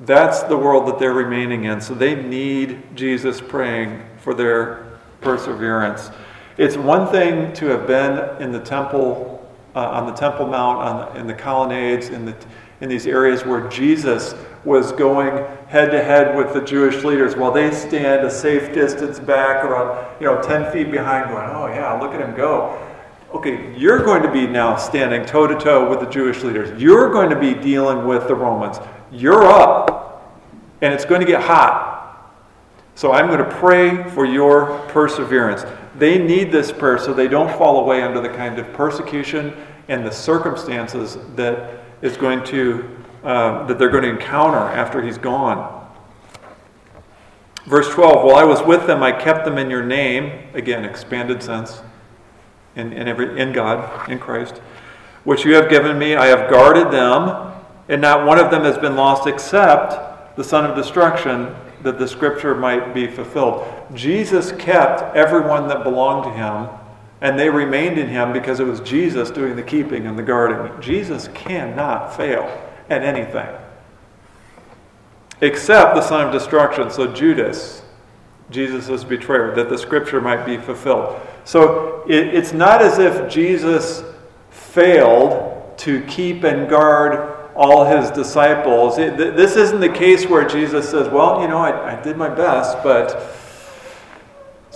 That's 0.00 0.42
the 0.42 0.56
world 0.56 0.88
that 0.88 0.98
they're 0.98 1.12
remaining 1.12 1.64
in. 1.64 1.80
So 1.80 1.94
they 1.94 2.20
need 2.20 2.96
Jesus 2.96 3.40
praying 3.40 4.02
for 4.18 4.34
their 4.34 4.98
perseverance. 5.20 6.10
It's 6.56 6.76
one 6.76 7.06
thing 7.08 7.52
to 7.54 7.66
have 7.66 7.86
been 7.86 8.42
in 8.42 8.50
the 8.50 8.60
temple, 8.60 9.46
uh, 9.74 9.90
on 9.90 10.06
the 10.06 10.12
Temple 10.12 10.46
Mount, 10.46 10.78
on 10.78 11.16
in 11.16 11.26
the 11.26 11.34
colonnades, 11.34 12.08
in 12.08 12.24
the 12.24 12.34
in 12.80 12.88
these 12.88 13.06
areas 13.06 13.44
where 13.44 13.68
Jesus 13.68 14.34
was 14.64 14.92
going 14.92 15.32
head 15.68 15.90
to 15.90 16.02
head 16.02 16.36
with 16.36 16.52
the 16.52 16.60
Jewish 16.60 17.04
leaders 17.04 17.36
while 17.36 17.52
they 17.52 17.70
stand 17.70 18.26
a 18.26 18.30
safe 18.30 18.74
distance 18.74 19.18
back 19.18 19.64
around, 19.64 20.20
you 20.20 20.26
know, 20.26 20.40
10 20.42 20.72
feet 20.72 20.90
behind, 20.90 21.30
going, 21.30 21.48
oh, 21.50 21.66
yeah, 21.68 21.98
look 22.00 22.12
at 22.12 22.20
him 22.20 22.34
go. 22.36 22.82
Okay, 23.32 23.76
you're 23.76 24.04
going 24.04 24.22
to 24.22 24.30
be 24.30 24.46
now 24.46 24.76
standing 24.76 25.24
toe 25.26 25.46
to 25.46 25.58
toe 25.58 25.88
with 25.88 26.00
the 26.00 26.06
Jewish 26.06 26.42
leaders. 26.42 26.80
You're 26.80 27.10
going 27.10 27.30
to 27.30 27.38
be 27.38 27.54
dealing 27.54 28.06
with 28.06 28.28
the 28.28 28.34
Romans. 28.34 28.78
You're 29.12 29.44
up, 29.44 30.42
and 30.80 30.92
it's 30.92 31.04
going 31.04 31.20
to 31.20 31.26
get 31.26 31.42
hot. 31.42 31.94
So 32.94 33.12
I'm 33.12 33.26
going 33.26 33.38
to 33.38 33.56
pray 33.56 34.08
for 34.10 34.24
your 34.24 34.78
perseverance. 34.88 35.64
They 35.98 36.18
need 36.18 36.50
this 36.50 36.72
prayer 36.72 36.98
so 36.98 37.12
they 37.12 37.28
don't 37.28 37.56
fall 37.58 37.80
away 37.80 38.02
under 38.02 38.20
the 38.20 38.30
kind 38.30 38.58
of 38.58 38.72
persecution 38.72 39.54
and 39.88 40.04
the 40.04 40.10
circumstances 40.10 41.18
that 41.34 41.85
is 42.02 42.16
going 42.16 42.44
to, 42.44 42.88
uh, 43.24 43.66
that 43.66 43.78
they're 43.78 43.90
going 43.90 44.04
to 44.04 44.10
encounter 44.10 44.58
after 44.58 45.02
he's 45.02 45.18
gone. 45.18 45.72
Verse 47.66 47.88
12, 47.90 48.24
while 48.24 48.36
I 48.36 48.44
was 48.44 48.62
with 48.62 48.86
them, 48.86 49.02
I 49.02 49.10
kept 49.10 49.44
them 49.44 49.58
in 49.58 49.68
your 49.70 49.84
name. 49.84 50.48
Again, 50.54 50.84
expanded 50.84 51.42
sense 51.42 51.82
in, 52.76 52.92
in, 52.92 53.08
every, 53.08 53.40
in 53.40 53.52
God, 53.52 54.08
in 54.08 54.18
Christ, 54.18 54.58
which 55.24 55.44
you 55.44 55.54
have 55.54 55.68
given 55.68 55.98
me. 55.98 56.14
I 56.14 56.26
have 56.26 56.48
guarded 56.48 56.92
them, 56.92 57.52
and 57.88 58.00
not 58.00 58.24
one 58.24 58.38
of 58.38 58.50
them 58.52 58.62
has 58.62 58.78
been 58.78 58.94
lost 58.94 59.26
except 59.26 60.36
the 60.36 60.44
son 60.44 60.64
of 60.64 60.76
destruction, 60.76 61.54
that 61.82 61.98
the 61.98 62.06
scripture 62.06 62.54
might 62.54 62.94
be 62.94 63.06
fulfilled. 63.06 63.66
Jesus 63.94 64.52
kept 64.52 65.16
everyone 65.16 65.66
that 65.68 65.82
belonged 65.82 66.24
to 66.24 66.30
him 66.30 66.68
and 67.20 67.38
they 67.38 67.48
remained 67.48 67.98
in 67.98 68.08
him 68.08 68.32
because 68.32 68.60
it 68.60 68.64
was 68.66 68.80
Jesus 68.80 69.30
doing 69.30 69.56
the 69.56 69.62
keeping 69.62 70.06
and 70.06 70.18
the 70.18 70.22
guarding. 70.22 70.80
Jesus 70.80 71.28
cannot 71.28 72.16
fail 72.16 72.44
at 72.88 73.02
anything 73.02 73.48
except 75.40 75.94
the 75.94 76.02
sign 76.02 76.26
of 76.26 76.32
destruction. 76.32 76.90
So, 76.90 77.12
Judas, 77.12 77.82
Jesus' 78.50 79.04
betrayer, 79.04 79.54
that 79.54 79.68
the 79.68 79.78
scripture 79.78 80.20
might 80.20 80.46
be 80.46 80.56
fulfilled. 80.56 81.20
So, 81.44 82.04
it, 82.08 82.34
it's 82.34 82.52
not 82.52 82.82
as 82.82 82.98
if 82.98 83.30
Jesus 83.30 84.02
failed 84.50 85.78
to 85.78 86.02
keep 86.06 86.44
and 86.44 86.68
guard 86.68 87.34
all 87.54 87.84
his 87.84 88.10
disciples. 88.10 88.98
It, 88.98 89.16
this 89.16 89.56
isn't 89.56 89.80
the 89.80 89.88
case 89.88 90.26
where 90.26 90.46
Jesus 90.46 90.88
says, 90.88 91.08
Well, 91.08 91.40
you 91.40 91.48
know, 91.48 91.58
I, 91.58 91.98
I 91.98 92.02
did 92.02 92.16
my 92.16 92.28
best, 92.28 92.82
but 92.82 93.34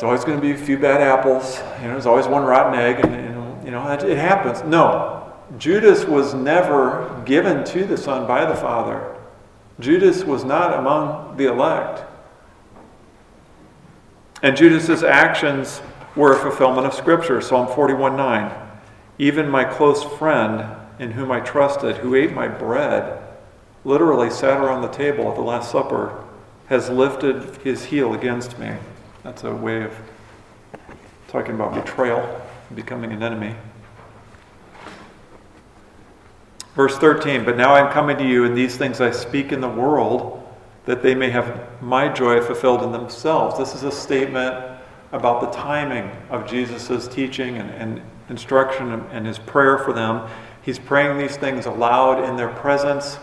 it's 0.00 0.04
always 0.06 0.24
going 0.24 0.38
to 0.38 0.40
be 0.40 0.52
a 0.52 0.56
few 0.56 0.78
bad 0.78 1.02
apples. 1.02 1.58
You 1.76 1.88
know, 1.88 1.92
there's 1.92 2.06
always 2.06 2.26
one 2.26 2.42
rotten 2.44 2.72
egg, 2.72 3.04
and, 3.04 3.14
and 3.14 3.62
you 3.66 3.70
know 3.70 3.86
it 3.86 4.16
happens. 4.16 4.62
No, 4.62 5.30
Judas 5.58 6.06
was 6.06 6.32
never 6.32 7.22
given 7.26 7.66
to 7.66 7.84
the 7.84 7.98
Son 7.98 8.26
by 8.26 8.46
the 8.46 8.54
Father. 8.54 9.14
Judas 9.78 10.24
was 10.24 10.42
not 10.42 10.78
among 10.78 11.36
the 11.36 11.52
elect. 11.52 12.02
And 14.42 14.56
Judas's 14.56 15.02
actions 15.02 15.82
were 16.16 16.34
a 16.34 16.38
fulfillment 16.38 16.86
of 16.86 16.94
Scripture. 16.94 17.42
Psalm 17.42 17.66
41 17.66 18.16
9. 18.16 18.68
Even 19.18 19.50
my 19.50 19.64
close 19.64 20.02
friend, 20.02 20.64
in 20.98 21.10
whom 21.10 21.30
I 21.30 21.40
trusted, 21.40 21.98
who 21.98 22.14
ate 22.14 22.32
my 22.32 22.48
bread, 22.48 23.22
literally 23.84 24.30
sat 24.30 24.62
around 24.62 24.80
the 24.80 24.88
table 24.88 25.28
at 25.28 25.34
the 25.34 25.42
Last 25.42 25.70
Supper, 25.70 26.24
has 26.68 26.88
lifted 26.88 27.56
his 27.58 27.84
heel 27.84 28.14
against 28.14 28.58
me. 28.58 28.76
That's 29.22 29.44
a 29.44 29.54
way 29.54 29.82
of 29.82 29.94
talking 31.28 31.54
about 31.54 31.74
betrayal, 31.74 32.40
becoming 32.74 33.12
an 33.12 33.22
enemy. 33.22 33.54
Verse 36.74 36.96
13, 36.96 37.44
but 37.44 37.56
now 37.56 37.74
I 37.74 37.80
am 37.86 37.92
coming 37.92 38.16
to 38.16 38.26
you, 38.26 38.44
and 38.44 38.56
these 38.56 38.76
things 38.76 39.00
I 39.00 39.10
speak 39.10 39.52
in 39.52 39.60
the 39.60 39.68
world, 39.68 40.36
that 40.86 41.02
they 41.02 41.14
may 41.14 41.28
have 41.28 41.82
my 41.82 42.08
joy 42.08 42.40
fulfilled 42.40 42.82
in 42.82 42.92
themselves. 42.92 43.58
This 43.58 43.74
is 43.74 43.82
a 43.82 43.92
statement 43.92 44.78
about 45.12 45.42
the 45.42 45.50
timing 45.50 46.10
of 46.30 46.48
Jesus' 46.48 47.06
teaching 47.06 47.58
and, 47.58 47.70
and 47.70 48.02
instruction 48.30 48.92
and 49.10 49.26
his 49.26 49.38
prayer 49.38 49.76
for 49.76 49.92
them. 49.92 50.30
He's 50.62 50.78
praying 50.78 51.18
these 51.18 51.36
things 51.36 51.66
aloud 51.66 52.26
in 52.26 52.36
their 52.36 52.48
presence 52.48 53.18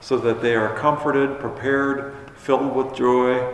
so 0.00 0.16
that 0.18 0.40
they 0.40 0.54
are 0.56 0.74
comforted, 0.78 1.38
prepared, 1.38 2.14
filled 2.36 2.74
with 2.74 2.94
joy, 2.94 3.52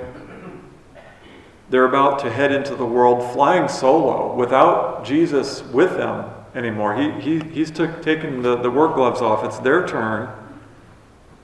they're 1.70 1.84
about 1.84 2.18
to 2.20 2.30
head 2.30 2.50
into 2.50 2.74
the 2.74 2.86
world 2.86 3.32
flying 3.32 3.68
solo 3.68 4.34
without 4.34 5.04
Jesus 5.04 5.62
with 5.64 5.96
them 5.96 6.30
anymore. 6.54 6.96
He, 6.96 7.10
he, 7.20 7.40
he's 7.40 7.70
took, 7.70 8.02
taken 8.02 8.42
the, 8.42 8.56
the 8.56 8.70
work 8.70 8.94
gloves 8.94 9.20
off. 9.20 9.44
It's 9.44 9.58
their 9.58 9.86
turn, 9.86 10.30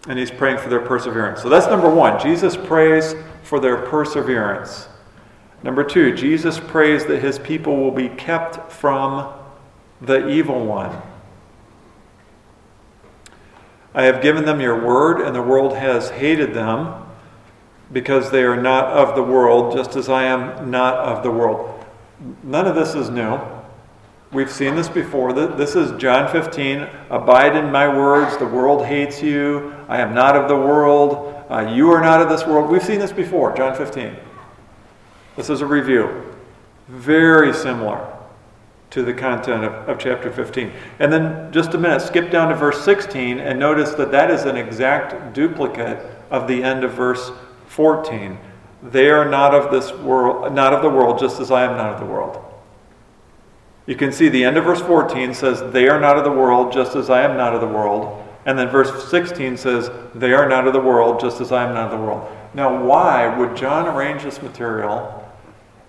and 0.09 0.19
he's 0.19 0.31
praying 0.31 0.59
for 0.59 0.71
their 0.71 0.81
perseverance. 0.81 1.43
So 1.43 1.49
that's 1.49 1.67
number 1.67 1.91
one. 1.91 2.21
Jesus 2.21 2.57
prays 2.57 3.15
for 3.43 3.61
their 3.61 3.77
perseverance. 3.77 4.89
Number 5.63 5.85
two, 5.85 6.15
Jesus 6.15 6.59
prays 6.59 7.05
that 7.07 7.23
his 7.23 7.39
people 7.39 7.77
will 7.77 7.91
be 7.91 8.09
kept 8.09 8.73
from 8.73 9.33
the 10.01 10.29
evil 10.29 10.65
one. 10.65 11.01
I 13.95 14.05
have 14.05 14.23
given 14.23 14.45
them 14.45 14.61
your 14.61 14.85
word, 14.85 15.21
and 15.21 15.35
the 15.37 15.43
world 15.43 15.77
has 15.77 16.11
hated 16.11 16.53
them 16.53 17.07
because 17.95 18.33
they 18.33 18.43
are 18.43 18.61
not 18.61 18.87
of 18.87 19.15
the 19.15 19.23
world, 19.23 19.73
just 19.73 19.95
as 19.95 20.09
I 20.09 20.25
am 20.25 20.71
not 20.71 20.97
of 20.97 21.23
the 21.23 21.31
world. 21.31 21.87
None 22.43 22.67
of 22.67 22.75
this 22.75 22.95
is 22.95 23.09
new. 23.09 23.39
We've 24.33 24.51
seen 24.51 24.75
this 24.75 24.89
before. 24.89 25.33
This 25.33 25.77
is 25.77 25.93
John 26.01 26.31
15. 26.31 26.89
Abide 27.09 27.55
in 27.55 27.71
my 27.71 27.87
words. 27.87 28.37
The 28.37 28.47
world 28.47 28.85
hates 28.85 29.23
you. 29.23 29.73
I 29.89 30.01
am 30.01 30.13
not 30.13 30.35
of 30.35 30.49
the 30.49 30.57
world. 30.57 31.45
Uh, 31.49 31.73
you 31.73 31.93
are 31.93 32.01
not 32.01 32.21
of 32.21 32.29
this 32.29 32.45
world. 32.45 32.69
We've 32.69 32.83
seen 32.83 32.99
this 32.99 33.13
before, 33.13 33.57
John 33.57 33.77
15. 33.77 34.17
This 35.37 35.49
is 35.49 35.61
a 35.61 35.67
review. 35.67 36.35
Very 36.89 37.55
similar 37.55 38.11
to 38.91 39.05
the 39.05 39.15
content 39.15 39.63
of, 39.63 39.73
of 39.89 40.01
chapter 40.01 40.33
15. 40.33 40.73
And 40.99 41.13
then, 41.13 41.53
just 41.53 41.75
a 41.75 41.79
minute, 41.79 42.03
skip 42.03 42.33
down 42.33 42.49
to 42.49 42.57
verse 42.57 42.85
16 42.85 43.39
and 43.39 43.57
notice 43.57 43.93
that 43.95 44.11
that 44.11 44.33
is 44.33 44.47
an 44.47 44.57
exact 44.57 45.33
duplicate 45.33 46.05
of 46.33 46.49
the 46.49 46.65
end 46.65 46.83
of 46.83 46.93
verse 46.95 47.31
14. 47.75 48.39
They 48.85 49.11
are 49.11 49.29
not 49.29 49.55
of 49.55 49.73
this 49.73 49.93
world, 49.93 50.53
not 50.55 50.73
of 50.73 50.83
the 50.83 50.89
world, 50.89 51.19
just 51.19 51.41
as 51.41 51.51
I 51.51 51.65
am 51.65 51.77
not 51.77 51.95
of 51.95 52.01
the 52.01 52.07
world. 52.07 52.41
You 53.87 53.97
can 53.97 54.13
see 54.13 54.29
the 54.29 54.45
end 54.45 54.57
of 54.57 54.65
verse 54.65 54.81
14 54.81 55.35
says, 55.35 55.73
They 55.73 55.89
are 55.89 56.01
not 56.01 56.17
of 56.17 56.25
the 56.25 56.31
world, 56.31 56.73
just 56.73 56.95
as 56.95 57.11
I 57.11 57.23
am 57.23 57.37
not 57.37 57.55
of 57.55 57.61
the 57.61 57.67
world. 57.67 58.23
And 58.47 58.59
then 58.59 58.69
verse 58.69 59.11
16 59.11 59.57
says, 59.57 59.91
They 60.15 60.33
are 60.33 60.49
not 60.49 60.67
of 60.67 60.73
the 60.73 60.81
world, 60.81 61.21
just 61.21 61.41
as 61.41 61.51
I 61.51 61.67
am 61.67 61.75
not 61.75 61.93
of 61.93 61.99
the 61.99 62.05
world. 62.05 62.31
Now, 62.55 62.85
why 62.85 63.37
would 63.37 63.57
John 63.57 63.89
arrange 63.89 64.23
this 64.23 64.41
material 64.41 65.21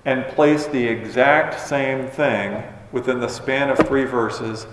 and 0.05 0.25
place 0.27 0.65
the 0.65 0.85
exact 0.87 1.59
same 1.59 2.07
thing 2.07 2.63
within 2.91 3.19
the 3.19 3.29
span 3.29 3.69
of 3.69 3.77
three 3.77 4.05
verses, 4.05 4.65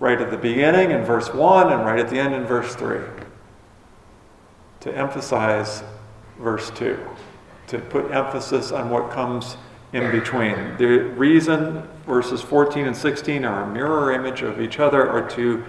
right 0.00 0.20
at 0.20 0.30
the 0.30 0.36
beginning 0.36 0.90
in 0.90 1.04
verse 1.04 1.32
1 1.32 1.72
and 1.72 1.84
right 1.86 2.00
at 2.00 2.10
the 2.10 2.18
end 2.18 2.34
in 2.34 2.44
verse 2.44 2.74
3? 2.74 3.00
To 4.80 4.94
emphasize 4.94 5.82
verse 6.38 6.70
2, 6.70 6.98
to 7.68 7.78
put 7.78 8.10
emphasis 8.10 8.72
on 8.72 8.90
what 8.90 9.10
comes 9.10 9.56
in 9.92 10.10
between. 10.10 10.76
The 10.76 10.98
reason 11.16 11.82
verses 12.06 12.42
14 12.42 12.86
and 12.86 12.96
16 12.96 13.44
are 13.44 13.64
a 13.64 13.66
mirror 13.66 14.12
image 14.12 14.42
of 14.42 14.60
each 14.60 14.78
other 14.78 15.08
are 15.08 15.28
to 15.30 15.64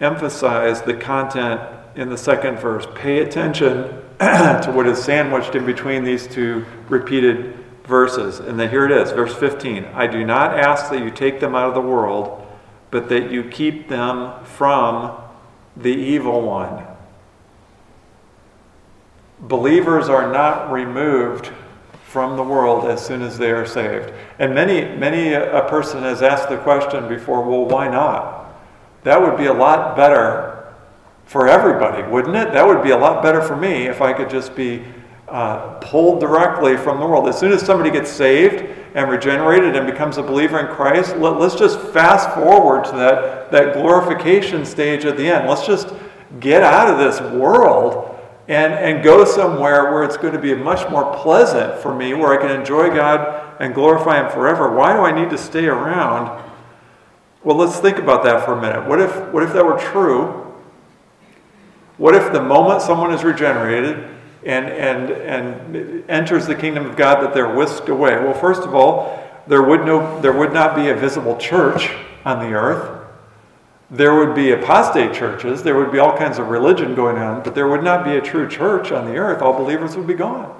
emphasize 0.00 0.82
the 0.82 0.94
content 0.94 1.60
in 1.94 2.08
the 2.08 2.18
second 2.18 2.58
verse. 2.58 2.86
Pay 2.94 3.20
attention 3.20 4.02
to 4.20 4.72
what 4.74 4.86
is 4.86 5.02
sandwiched 5.02 5.54
in 5.54 5.64
between 5.64 6.04
these 6.04 6.26
two 6.26 6.64
repeated 6.88 7.54
verses. 7.84 8.38
And 8.38 8.58
then 8.58 8.70
here 8.70 8.84
it 8.84 8.92
is, 8.92 9.12
verse 9.12 9.34
15. 9.34 9.84
I 9.86 10.06
do 10.06 10.24
not 10.24 10.58
ask 10.58 10.90
that 10.90 11.02
you 11.02 11.10
take 11.10 11.40
them 11.40 11.54
out 11.54 11.68
of 11.68 11.74
the 11.74 11.80
world, 11.80 12.46
but 12.90 13.08
that 13.08 13.30
you 13.30 13.44
keep 13.44 13.88
them 13.88 14.44
from 14.44 15.16
the 15.76 15.94
evil 15.94 16.42
one. 16.42 16.84
Believers 19.42 20.08
are 20.08 20.32
not 20.32 20.70
removed 20.70 21.50
from 22.04 22.36
the 22.36 22.42
world 22.42 22.88
as 22.90 23.04
soon 23.04 23.22
as 23.22 23.38
they 23.38 23.50
are 23.50 23.66
saved. 23.66 24.12
And 24.38 24.54
many, 24.54 24.84
many 24.96 25.32
a 25.32 25.62
person 25.68 26.02
has 26.02 26.22
asked 26.22 26.48
the 26.48 26.58
question 26.58 27.08
before, 27.08 27.42
well, 27.42 27.64
why 27.64 27.88
not? 27.88 28.54
That 29.02 29.20
would 29.20 29.36
be 29.36 29.46
a 29.46 29.52
lot 29.52 29.96
better 29.96 30.72
for 31.24 31.48
everybody, 31.48 32.02
wouldn't 32.02 32.36
it? 32.36 32.52
That 32.52 32.66
would 32.66 32.82
be 32.82 32.90
a 32.90 32.96
lot 32.96 33.22
better 33.22 33.40
for 33.40 33.56
me 33.56 33.86
if 33.86 34.00
I 34.00 34.12
could 34.12 34.30
just 34.30 34.54
be 34.54 34.84
uh, 35.26 35.78
pulled 35.80 36.20
directly 36.20 36.76
from 36.76 37.00
the 37.00 37.06
world. 37.06 37.26
As 37.26 37.38
soon 37.38 37.52
as 37.52 37.62
somebody 37.62 37.90
gets 37.90 38.10
saved 38.10 38.68
and 38.94 39.10
regenerated 39.10 39.74
and 39.74 39.86
becomes 39.86 40.18
a 40.18 40.22
believer 40.22 40.60
in 40.60 40.66
Christ, 40.66 41.16
let, 41.16 41.40
us 41.40 41.58
just 41.58 41.80
fast 41.92 42.30
forward 42.34 42.84
to 42.84 42.92
that, 42.92 43.50
that 43.50 43.72
glorification 43.72 44.66
stage 44.66 45.06
at 45.06 45.16
the 45.16 45.26
end. 45.26 45.48
Let's 45.48 45.66
just 45.66 45.94
get 46.38 46.62
out 46.62 46.88
of 46.88 46.98
this 46.98 47.20
world 47.32 48.11
and, 48.48 48.72
and 48.72 49.04
go 49.04 49.24
somewhere 49.24 49.92
where 49.92 50.02
it's 50.02 50.16
going 50.16 50.32
to 50.32 50.38
be 50.38 50.54
much 50.54 50.90
more 50.90 51.14
pleasant 51.16 51.80
for 51.80 51.94
me, 51.94 52.14
where 52.14 52.38
I 52.38 52.42
can 52.44 52.50
enjoy 52.50 52.92
God 52.94 53.56
and 53.60 53.74
glorify 53.74 54.24
Him 54.24 54.30
forever. 54.32 54.74
Why 54.74 54.92
do 54.92 55.00
I 55.00 55.12
need 55.12 55.30
to 55.30 55.38
stay 55.38 55.66
around? 55.66 56.42
Well, 57.44 57.56
let's 57.56 57.78
think 57.78 57.98
about 57.98 58.24
that 58.24 58.44
for 58.44 58.54
a 58.54 58.60
minute. 58.60 58.88
What 58.88 59.00
if, 59.00 59.14
what 59.32 59.42
if 59.42 59.52
that 59.52 59.64
were 59.64 59.78
true? 59.78 60.40
What 61.98 62.14
if 62.14 62.32
the 62.32 62.42
moment 62.42 62.82
someone 62.82 63.12
is 63.12 63.22
regenerated 63.22 64.08
and, 64.44 64.66
and, 64.66 65.10
and 65.10 66.10
enters 66.10 66.46
the 66.46 66.54
kingdom 66.54 66.86
of 66.86 66.96
God 66.96 67.22
that 67.22 67.34
they're 67.34 67.54
whisked 67.54 67.88
away? 67.88 68.16
Well, 68.16 68.34
first 68.34 68.62
of 68.62 68.74
all, 68.74 69.22
there 69.46 69.62
would, 69.62 69.84
no, 69.84 70.20
there 70.20 70.32
would 70.32 70.52
not 70.52 70.74
be 70.74 70.88
a 70.88 70.94
visible 70.94 71.36
church 71.36 71.90
on 72.24 72.40
the 72.40 72.54
earth 72.54 72.91
there 73.92 74.14
would 74.14 74.34
be 74.34 74.52
apostate 74.52 75.12
churches, 75.12 75.62
there 75.62 75.76
would 75.76 75.92
be 75.92 75.98
all 75.98 76.16
kinds 76.16 76.38
of 76.38 76.48
religion 76.48 76.94
going 76.94 77.18
on, 77.18 77.42
but 77.42 77.54
there 77.54 77.68
would 77.68 77.84
not 77.84 78.04
be 78.04 78.16
a 78.16 78.22
true 78.22 78.48
church 78.48 78.90
on 78.90 79.04
the 79.04 79.16
earth. 79.16 79.42
All 79.42 79.52
believers 79.52 79.96
would 79.96 80.06
be 80.06 80.14
gone. 80.14 80.58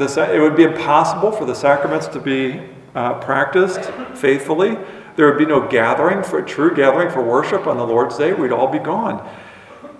it 0.00 0.40
would 0.40 0.56
be 0.56 0.64
impossible 0.64 1.30
for 1.30 1.44
the 1.44 1.54
sacraments 1.54 2.08
to 2.08 2.18
be 2.18 2.68
uh, 2.96 3.14
practiced 3.20 3.84
faithfully. 4.16 4.76
There 5.14 5.26
would 5.26 5.38
be 5.38 5.46
no 5.46 5.68
gathering 5.68 6.24
for 6.24 6.42
true 6.42 6.74
gathering 6.74 7.10
for 7.10 7.22
worship 7.22 7.68
on 7.68 7.76
the 7.76 7.86
Lord's 7.86 8.18
Day. 8.18 8.32
We'd 8.32 8.50
all 8.50 8.66
be 8.66 8.78
gone. 8.80 9.28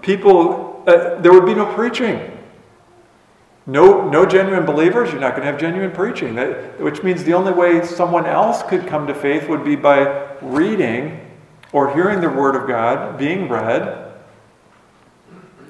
People, 0.02 0.82
uh, 0.88 1.20
there 1.20 1.32
would 1.32 1.46
be 1.46 1.54
no 1.54 1.72
preaching. 1.74 2.39
No, 3.66 4.08
no 4.08 4.24
genuine 4.26 4.64
believers, 4.64 5.10
you're 5.10 5.20
not 5.20 5.30
going 5.30 5.42
to 5.42 5.50
have 5.50 5.60
genuine 5.60 5.92
preaching. 5.92 6.34
That, 6.34 6.80
which 6.80 7.02
means 7.02 7.24
the 7.24 7.34
only 7.34 7.52
way 7.52 7.84
someone 7.84 8.26
else 8.26 8.62
could 8.62 8.86
come 8.86 9.06
to 9.06 9.14
faith 9.14 9.48
would 9.48 9.64
be 9.64 9.76
by 9.76 10.28
reading 10.40 11.20
or 11.72 11.94
hearing 11.94 12.20
the 12.20 12.28
Word 12.28 12.56
of 12.56 12.66
God 12.66 13.18
being 13.18 13.48
read. 13.48 14.12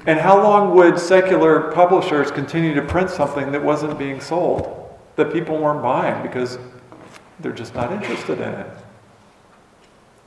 And 0.07 0.18
how 0.18 0.42
long 0.42 0.74
would 0.76 0.98
secular 0.98 1.72
publishers 1.72 2.31
continue 2.31 2.74
to 2.74 2.83
print 2.83 3.11
something 3.11 3.53
that 3.53 3.62
wasn't 3.62 3.98
being 3.98 4.20
sold, 4.20 4.98
that 5.16 5.33
people 5.33 5.59
weren't 5.59 5.83
buying 5.83 6.22
because 6.22 6.59
they're 7.40 7.53
just 7.53 7.74
not 7.74 7.92
interested 7.92 8.40
in 8.40 8.48
it? 8.48 8.70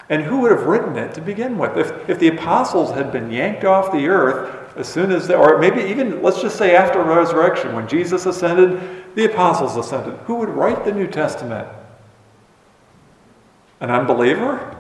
And 0.09 0.21
who 0.21 0.41
would 0.41 0.51
have 0.51 0.63
written 0.63 0.97
it 0.97 1.13
to 1.13 1.21
begin 1.21 1.57
with? 1.57 1.77
If, 1.77 2.09
if 2.09 2.19
the 2.19 2.27
apostles 2.27 2.91
had 2.91 3.11
been 3.11 3.31
yanked 3.31 3.63
off 3.63 3.91
the 3.91 4.07
earth 4.07 4.77
as 4.77 4.87
soon 4.87 5.11
as, 5.11 5.27
they, 5.27 5.35
or 5.35 5.57
maybe 5.59 5.81
even, 5.81 6.21
let's 6.21 6.41
just 6.41 6.57
say 6.57 6.75
after 6.75 7.01
resurrection, 7.01 7.73
when 7.73 7.87
Jesus 7.87 8.25
ascended, 8.25 9.05
the 9.15 9.25
apostles 9.25 9.77
ascended, 9.77 10.15
who 10.25 10.35
would 10.35 10.49
write 10.49 10.83
the 10.83 10.91
New 10.91 11.07
Testament? 11.07 11.67
An 13.79 13.89
unbeliever? 13.89 14.77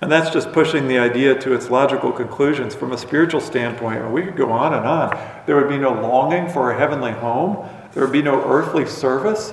And 0.00 0.12
that's 0.12 0.30
just 0.30 0.52
pushing 0.52 0.86
the 0.86 0.98
idea 0.98 1.34
to 1.40 1.54
its 1.54 1.70
logical 1.70 2.12
conclusions 2.12 2.74
from 2.74 2.92
a 2.92 2.98
spiritual 2.98 3.40
standpoint. 3.40 4.08
We 4.12 4.22
could 4.22 4.36
go 4.36 4.52
on 4.52 4.74
and 4.74 4.86
on. 4.86 5.18
There 5.46 5.56
would 5.56 5.68
be 5.68 5.78
no 5.78 5.92
longing 5.92 6.48
for 6.48 6.70
a 6.70 6.78
heavenly 6.78 7.12
home. 7.12 7.68
There 7.92 8.04
would 8.04 8.12
be 8.12 8.22
no 8.22 8.44
earthly 8.44 8.86
service 8.86 9.52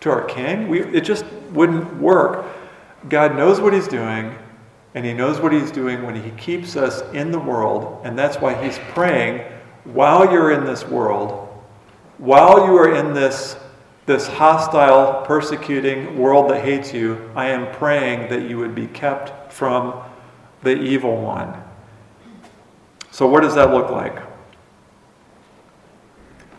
to 0.00 0.10
our 0.10 0.24
King. 0.24 0.68
We, 0.68 0.82
it 0.82 1.00
just 1.00 1.24
wouldn't 1.52 1.96
work. 1.96 2.46
God 3.08 3.36
knows 3.36 3.60
what 3.60 3.72
He's 3.72 3.88
doing, 3.88 4.34
and 4.94 5.04
He 5.04 5.12
knows 5.12 5.40
what 5.40 5.52
He's 5.52 5.70
doing 5.70 6.04
when 6.04 6.20
He 6.20 6.30
keeps 6.32 6.76
us 6.76 7.02
in 7.12 7.30
the 7.30 7.38
world. 7.38 8.00
And 8.04 8.18
that's 8.18 8.36
why 8.38 8.54
He's 8.62 8.78
praying 8.90 9.50
while 9.84 10.30
you're 10.32 10.52
in 10.52 10.64
this 10.64 10.84
world, 10.84 11.48
while 12.18 12.66
you 12.66 12.76
are 12.76 12.94
in 12.94 13.14
this 13.14 13.56
this 14.06 14.28
hostile, 14.28 15.24
persecuting 15.26 16.16
world 16.16 16.48
that 16.48 16.64
hates 16.64 16.94
you, 16.94 17.28
I 17.34 17.48
am 17.48 17.74
praying 17.74 18.30
that 18.30 18.48
you 18.48 18.56
would 18.58 18.72
be 18.74 18.86
kept 18.86 19.52
from 19.52 20.00
the 20.62 20.80
evil 20.80 21.20
one. 21.20 21.60
So, 23.10 23.26
what 23.26 23.42
does 23.42 23.56
that 23.56 23.72
look 23.72 23.90
like? 23.90 24.22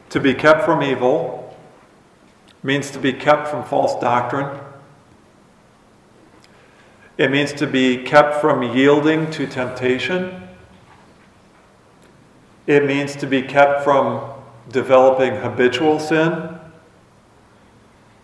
To 0.09 0.19
be 0.19 0.33
kept 0.33 0.65
from 0.65 0.83
evil 0.83 1.57
means 2.63 2.91
to 2.91 2.99
be 2.99 3.13
kept 3.13 3.47
from 3.47 3.63
false 3.63 3.99
doctrine. 4.01 4.59
It 7.17 7.31
means 7.31 7.51
to 7.53 7.65
be 7.65 8.03
kept 8.03 8.35
from 8.35 8.61
yielding 8.61 9.31
to 9.31 9.47
temptation. 9.47 10.43
It 12.67 12.85
means 12.85 13.15
to 13.15 13.25
be 13.25 13.41
kept 13.41 13.83
from 13.83 14.29
developing 14.69 15.35
habitual 15.35 15.99
sin. 15.99 16.59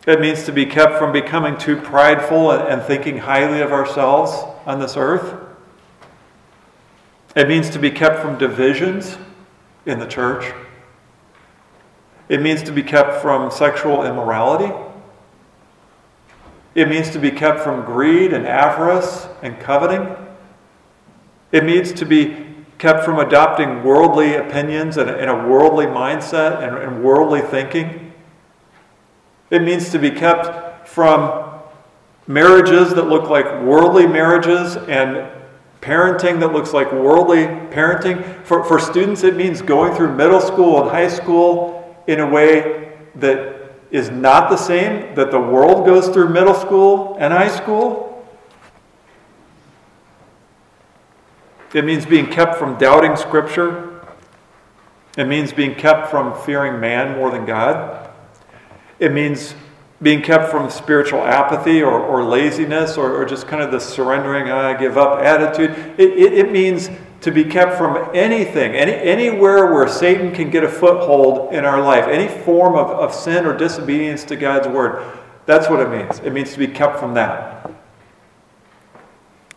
It 0.06 0.19
means 0.19 0.43
to 0.45 0.51
be 0.51 0.65
kept 0.65 0.99
from 0.99 1.12
becoming 1.12 1.58
too 1.58 1.77
prideful 1.77 2.51
and 2.51 2.84
thinking 2.84 3.19
highly 3.19 3.62
of 3.62 3.71
ourselves 3.71 4.32
on 4.65 4.79
this 4.79 4.95
earth. 4.95 5.41
It 7.36 7.47
means 7.47 7.69
to 7.71 7.79
be 7.79 7.89
kept 7.89 8.19
from 8.19 8.38
divisions 8.38 9.17
in 9.88 9.99
the 9.99 10.06
church. 10.06 10.53
It 12.29 12.41
means 12.41 12.62
to 12.63 12.71
be 12.71 12.84
kept 12.84 13.21
from 13.21 13.49
sexual 13.49 14.06
immorality. 14.06 14.71
It 16.76 16.90
means 16.90 17.10
to 17.12 17.20
be 17.20 17.30
kept 17.30 17.60
from 17.60 17.86
greed 17.86 18.34
and 18.34 18.48
avarice 18.48 19.28
and 19.42 19.60
coveting. 19.60 20.16
It 21.52 21.64
means 21.64 21.94
to 21.94 22.06
be 22.06 22.48
kept 22.80 23.06
from 23.06 23.20
adopting 23.20 23.84
worldly 23.84 24.36
opinions 24.36 24.98
and, 24.98 25.10
a 25.10 25.48
worldly 25.48 25.86
mindset 25.86 26.64
and, 26.64 27.04
worldly 27.04 27.42
thinking. 27.42 28.12
It 29.52 29.62
means 29.62 29.90
to 29.92 30.00
be 30.00 30.10
kept 30.10 30.88
from 30.88 31.62
marriages 32.26 32.94
that 32.96 33.08
look 33.08 33.30
like 33.30 33.46
worldly 33.62 34.08
marriages 34.08 34.76
and 34.76 35.30
parenting 35.80 36.40
that 36.40 36.54
looks 36.54 36.74
like 36.74 36.92
worldly 36.92 37.46
parenting. 37.72 38.44
For, 38.46 38.64
for 38.64 38.80
students, 38.80 39.24
it 39.24 39.36
means 39.36 39.62
going 39.62 39.94
through 39.94 40.16
middle 40.16 40.42
school 40.42 40.82
and 40.82 40.90
high 40.90 41.10
school 41.10 41.96
in 42.08 42.20
a 42.20 42.28
way 42.28 42.98
that 43.16 43.53
is 43.93 44.10
not 44.10 44.49
the 44.49 44.58
same 44.58 45.13
that 45.13 45.29
the 45.29 45.39
world 45.39 45.86
goes 45.86 46.10
through 46.10 46.27
middle 46.27 46.56
school 46.56 47.15
and 47.19 47.32
high 47.32 47.47
school. 47.47 48.27
It 51.75 51.86
means 51.86 52.03
being 52.03 52.25
kept 52.25 52.56
from 52.56 52.77
doubting 52.79 53.15
Scripture. 53.15 54.03
It 55.15 55.25
means 55.25 55.53
being 55.53 55.75
kept 55.75 56.10
from 56.10 56.36
fearing 56.43 56.79
man 56.79 57.15
more 57.15 57.29
than 57.29 57.45
God. 57.45 58.10
It 58.97 59.12
means 59.12 59.53
being 60.01 60.23
kept 60.23 60.49
from 60.49 60.71
spiritual 60.71 61.21
apathy 61.21 61.84
or, 61.84 61.99
or 61.99 62.23
laziness 62.23 62.97
or, 62.97 63.15
or 63.15 63.25
just 63.25 63.47
kind 63.47 63.62
of 63.62 63.71
the 63.71 63.79
surrendering, 63.79 64.49
ah, 64.49 64.69
I 64.69 64.73
give 64.73 64.97
up 64.97 65.19
attitude. 65.19 65.69
It, 65.99 66.13
it, 66.13 66.34
it 66.34 66.51
means 66.51 66.89
to 67.24 67.32
be 67.32 67.46
kept 67.46 67.78
from 67.78 68.10
anything, 68.14 68.74
any, 68.74 68.92
anywhere 68.92 69.74
where 69.74 69.88
Satan 69.88 70.34
can 70.34 70.50
get 70.50 70.66
a 70.66 70.68
foothold 70.68 71.54
in 71.54 71.64
our 71.64 71.82
life, 71.82 72.06
any 72.10 72.28
form 72.28 72.76
of, 72.76 72.88
of 72.88 73.16
sin 73.16 73.46
or 73.46 73.56
disobedience 73.56 74.26
to 74.26 74.36
God's 74.36 74.68
word. 74.68 75.02
That's 75.46 75.70
what 75.70 75.80
it 75.80 75.90
means. 75.90 76.20
It 76.20 76.34
means 76.34 76.52
to 76.52 76.60
be 76.60 76.68
kept 76.68 77.00
from 77.00 77.14
that. 77.14 77.72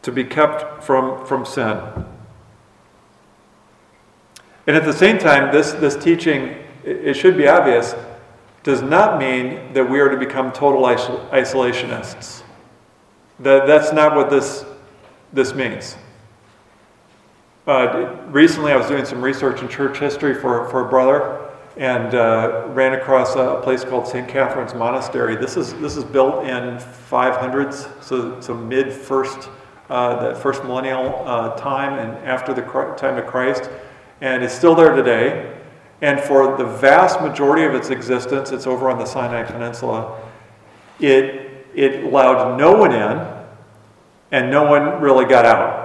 To 0.02 0.12
be 0.12 0.22
kept 0.22 0.84
from, 0.84 1.26
from 1.26 1.44
sin. 1.44 1.80
And 4.68 4.76
at 4.76 4.84
the 4.84 4.92
same 4.92 5.18
time, 5.18 5.52
this, 5.52 5.72
this 5.72 5.96
teaching, 5.96 6.54
it 6.84 7.14
should 7.14 7.36
be 7.36 7.48
obvious, 7.48 7.96
does 8.62 8.80
not 8.80 9.18
mean 9.18 9.72
that 9.72 9.90
we 9.90 9.98
are 9.98 10.08
to 10.08 10.16
become 10.16 10.52
total 10.52 10.82
isolationists. 10.82 12.44
That, 13.40 13.66
that's 13.66 13.92
not 13.92 14.14
what 14.14 14.30
this, 14.30 14.64
this 15.32 15.52
means. 15.52 15.96
Uh, 17.66 18.14
recently, 18.28 18.70
I 18.70 18.76
was 18.76 18.86
doing 18.86 19.04
some 19.04 19.20
research 19.20 19.60
in 19.60 19.68
church 19.68 19.98
history 19.98 20.34
for, 20.34 20.68
for 20.68 20.86
a 20.86 20.88
brother 20.88 21.50
and 21.76 22.14
uh, 22.14 22.66
ran 22.68 22.92
across 22.92 23.34
a, 23.34 23.60
place 23.60 23.82
called 23.82 24.06
St. 24.06 24.28
Catherine's 24.28 24.72
Monastery. 24.72 25.34
This 25.34 25.56
is, 25.56 25.74
this 25.74 25.96
is 25.96 26.04
built 26.04 26.44
in 26.44 26.76
500s, 27.10 27.90
so, 28.00 28.40
so 28.40 28.54
mid 28.54 28.92
first, 28.92 29.50
uh, 29.90 30.22
that 30.22 30.38
first 30.38 30.62
millennial 30.62 31.24
uh, 31.26 31.56
time 31.56 31.98
and 31.98 32.24
after 32.24 32.54
the 32.54 32.62
time 32.96 33.18
of 33.18 33.26
Christ. 33.26 33.68
And 34.20 34.44
it's 34.44 34.54
still 34.54 34.76
there 34.76 34.94
today. 34.94 35.58
And 36.02 36.20
for 36.20 36.56
the 36.56 36.64
vast 36.64 37.20
majority 37.20 37.64
of 37.64 37.74
its 37.74 37.90
existence, 37.90 38.52
it's 38.52 38.68
over 38.68 38.88
on 38.88 38.98
the 38.98 39.06
Sinai 39.06 39.42
Peninsula. 39.42 40.20
It, 41.00 41.66
it 41.74 42.04
allowed 42.04 42.58
no 42.58 42.76
one 42.76 42.92
in, 42.92 43.26
and 44.30 44.52
no 44.52 44.70
one 44.70 45.00
really 45.00 45.24
got 45.24 45.44
out. 45.44 45.75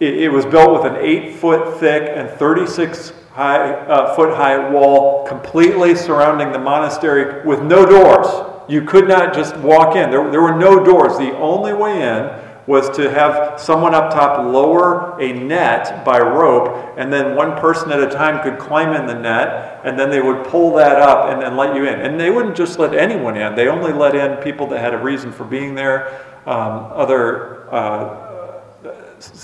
It, 0.00 0.14
it 0.14 0.28
was 0.30 0.46
built 0.46 0.72
with 0.72 0.90
an 0.90 0.98
eight 0.98 1.34
foot 1.36 1.78
thick 1.78 2.10
and 2.12 2.28
36 2.30 3.12
high, 3.32 3.70
uh, 3.70 4.14
foot 4.16 4.34
high 4.34 4.70
wall 4.70 5.26
completely 5.26 5.94
surrounding 5.94 6.52
the 6.52 6.58
monastery 6.58 7.46
with 7.46 7.62
no 7.62 7.84
doors. 7.84 8.26
You 8.68 8.82
could 8.82 9.06
not 9.06 9.34
just 9.34 9.56
walk 9.58 9.96
in, 9.96 10.10
there, 10.10 10.30
there 10.30 10.40
were 10.40 10.56
no 10.56 10.82
doors. 10.82 11.18
The 11.18 11.36
only 11.36 11.74
way 11.74 12.02
in 12.02 12.30
was 12.66 12.88
to 12.96 13.10
have 13.10 13.60
someone 13.60 13.94
up 13.94 14.12
top 14.12 14.38
lower 14.46 15.20
a 15.20 15.32
net 15.32 16.04
by 16.04 16.20
rope, 16.20 16.94
and 16.96 17.12
then 17.12 17.34
one 17.34 17.58
person 17.58 17.90
at 17.90 18.00
a 18.00 18.08
time 18.08 18.42
could 18.42 18.58
climb 18.58 18.94
in 18.94 19.06
the 19.06 19.14
net, 19.14 19.80
and 19.84 19.98
then 19.98 20.08
they 20.08 20.20
would 20.20 20.46
pull 20.46 20.74
that 20.76 21.00
up 21.00 21.30
and, 21.30 21.42
and 21.42 21.56
let 21.56 21.74
you 21.74 21.84
in. 21.84 22.00
And 22.00 22.18
they 22.18 22.30
wouldn't 22.30 22.56
just 22.56 22.78
let 22.78 22.94
anyone 22.94 23.36
in, 23.36 23.54
they 23.54 23.68
only 23.68 23.92
let 23.92 24.14
in 24.14 24.42
people 24.42 24.66
that 24.68 24.80
had 24.80 24.94
a 24.94 24.98
reason 24.98 25.32
for 25.32 25.44
being 25.44 25.74
there, 25.74 26.24
um, 26.46 26.90
other. 26.94 27.72
Uh, 27.74 28.29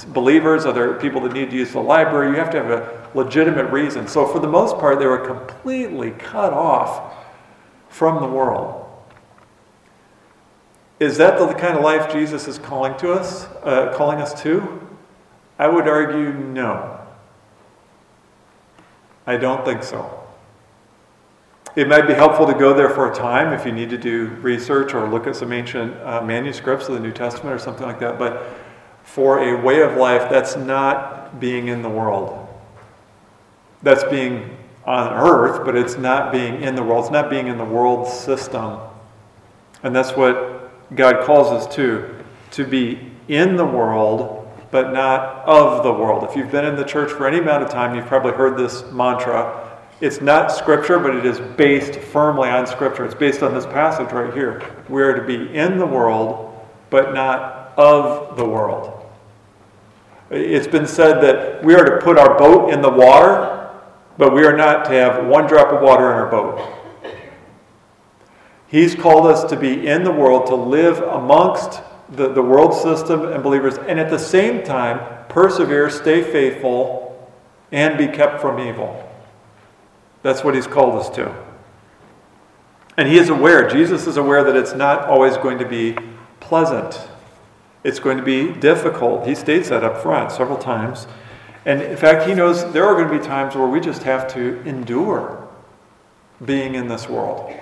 believers, 0.08 0.64
other 0.64 0.94
people 0.94 1.20
that 1.22 1.32
need 1.32 1.50
to 1.50 1.56
use 1.56 1.72
the 1.72 1.80
library. 1.80 2.30
You 2.30 2.36
have 2.36 2.50
to 2.50 2.62
have 2.62 2.70
a 2.70 3.10
legitimate 3.14 3.70
reason. 3.70 4.06
So, 4.06 4.26
for 4.26 4.38
the 4.38 4.48
most 4.48 4.78
part, 4.78 4.98
they 4.98 5.06
were 5.06 5.26
completely 5.26 6.12
cut 6.12 6.52
off 6.52 7.14
from 7.88 8.20
the 8.20 8.28
world. 8.28 8.84
Is 10.98 11.18
that 11.18 11.38
the 11.38 11.52
kind 11.54 11.76
of 11.76 11.84
life 11.84 12.10
Jesus 12.10 12.48
is 12.48 12.58
calling 12.58 12.96
to 12.98 13.12
us, 13.12 13.44
uh, 13.62 13.92
calling 13.96 14.20
us 14.20 14.40
to? 14.42 14.80
I 15.58 15.68
would 15.68 15.88
argue 15.88 16.32
no. 16.32 17.00
I 19.26 19.36
don't 19.36 19.64
think 19.64 19.82
so. 19.82 20.22
It 21.74 21.88
might 21.88 22.06
be 22.06 22.14
helpful 22.14 22.46
to 22.46 22.54
go 22.54 22.72
there 22.72 22.88
for 22.88 23.10
a 23.10 23.14
time 23.14 23.52
if 23.52 23.66
you 23.66 23.72
need 23.72 23.90
to 23.90 23.98
do 23.98 24.28
research 24.40 24.94
or 24.94 25.06
look 25.08 25.26
at 25.26 25.36
some 25.36 25.52
ancient 25.52 25.94
uh, 26.00 26.22
manuscripts 26.22 26.88
of 26.88 26.94
the 26.94 27.00
New 27.00 27.12
Testament 27.12 27.54
or 27.54 27.58
something 27.58 27.86
like 27.86 28.00
that. 28.00 28.18
But 28.18 28.46
for 29.06 29.38
a 29.38 29.62
way 29.62 29.80
of 29.80 29.96
life 29.96 30.28
that's 30.28 30.56
not 30.56 31.40
being 31.40 31.68
in 31.68 31.80
the 31.80 31.88
world. 31.88 32.46
That's 33.82 34.04
being 34.04 34.56
on 34.84 35.12
earth, 35.12 35.64
but 35.64 35.74
it's 35.74 35.96
not 35.96 36.32
being 36.32 36.60
in 36.60 36.74
the 36.74 36.82
world. 36.82 37.04
It's 37.04 37.12
not 37.12 37.30
being 37.30 37.46
in 37.46 37.56
the 37.56 37.64
world 37.64 38.06
system. 38.06 38.78
And 39.82 39.94
that's 39.94 40.12
what 40.12 40.70
God 40.94 41.24
calls 41.24 41.48
us 41.48 41.74
to 41.76 42.12
to 42.52 42.64
be 42.66 43.10
in 43.28 43.56
the 43.56 43.64
world, 43.64 44.48
but 44.70 44.92
not 44.92 45.44
of 45.46 45.82
the 45.82 45.92
world. 45.92 46.24
If 46.24 46.36
you've 46.36 46.50
been 46.50 46.64
in 46.64 46.76
the 46.76 46.84
church 46.84 47.10
for 47.10 47.26
any 47.26 47.38
amount 47.38 47.62
of 47.62 47.70
time, 47.70 47.94
you've 47.94 48.06
probably 48.06 48.32
heard 48.32 48.56
this 48.56 48.84
mantra. 48.92 49.78
It's 50.00 50.20
not 50.20 50.52
scripture, 50.52 50.98
but 50.98 51.14
it 51.14 51.24
is 51.24 51.40
based 51.56 51.98
firmly 51.98 52.48
on 52.48 52.66
scripture. 52.66 53.04
It's 53.04 53.14
based 53.14 53.42
on 53.42 53.54
this 53.54 53.66
passage 53.66 54.12
right 54.12 54.32
here. 54.32 54.62
We 54.88 55.02
are 55.02 55.14
to 55.14 55.24
be 55.24 55.54
in 55.54 55.78
the 55.78 55.86
world, 55.86 56.54
but 56.90 57.14
not 57.14 57.72
of 57.76 58.36
the 58.36 58.44
world. 58.44 58.95
It's 60.30 60.66
been 60.66 60.86
said 60.86 61.20
that 61.22 61.64
we 61.64 61.74
are 61.74 61.84
to 61.84 62.04
put 62.04 62.18
our 62.18 62.36
boat 62.36 62.72
in 62.72 62.82
the 62.82 62.90
water, 62.90 63.70
but 64.18 64.34
we 64.34 64.44
are 64.44 64.56
not 64.56 64.84
to 64.86 64.90
have 64.90 65.26
one 65.26 65.46
drop 65.46 65.72
of 65.72 65.82
water 65.82 66.10
in 66.10 66.18
our 66.18 66.30
boat. 66.30 66.72
He's 68.68 68.94
called 68.94 69.26
us 69.26 69.44
to 69.44 69.56
be 69.56 69.86
in 69.86 70.02
the 70.02 70.10
world, 70.10 70.46
to 70.46 70.56
live 70.56 70.98
amongst 70.98 71.80
the, 72.08 72.32
the 72.32 72.42
world 72.42 72.74
system 72.74 73.26
and 73.32 73.42
believers, 73.42 73.78
and 73.78 74.00
at 74.00 74.10
the 74.10 74.18
same 74.18 74.64
time, 74.64 75.26
persevere, 75.28 75.90
stay 75.90 76.22
faithful, 76.22 77.30
and 77.70 77.96
be 77.96 78.08
kept 78.08 78.40
from 78.40 78.58
evil. 78.58 79.02
That's 80.22 80.42
what 80.42 80.54
he's 80.54 80.66
called 80.66 81.00
us 81.00 81.08
to. 81.10 81.34
And 82.96 83.08
he 83.08 83.18
is 83.18 83.28
aware, 83.28 83.68
Jesus 83.68 84.06
is 84.06 84.16
aware 84.16 84.42
that 84.42 84.56
it's 84.56 84.74
not 84.74 85.04
always 85.04 85.36
going 85.36 85.58
to 85.58 85.68
be 85.68 85.96
pleasant. 86.40 87.08
It's 87.86 88.00
going 88.00 88.16
to 88.16 88.24
be 88.24 88.52
difficult. 88.52 89.28
He 89.28 89.36
states 89.36 89.68
that 89.68 89.84
up 89.84 90.02
front 90.02 90.32
several 90.32 90.58
times. 90.58 91.06
And 91.64 91.80
in 91.80 91.96
fact, 91.96 92.28
he 92.28 92.34
knows 92.34 92.72
there 92.72 92.84
are 92.84 92.96
going 92.96 93.06
to 93.06 93.16
be 93.16 93.24
times 93.24 93.54
where 93.54 93.68
we 93.68 93.78
just 93.78 94.02
have 94.02 94.26
to 94.34 94.60
endure 94.64 95.48
being 96.44 96.74
in 96.74 96.88
this 96.88 97.08
world. 97.08 97.54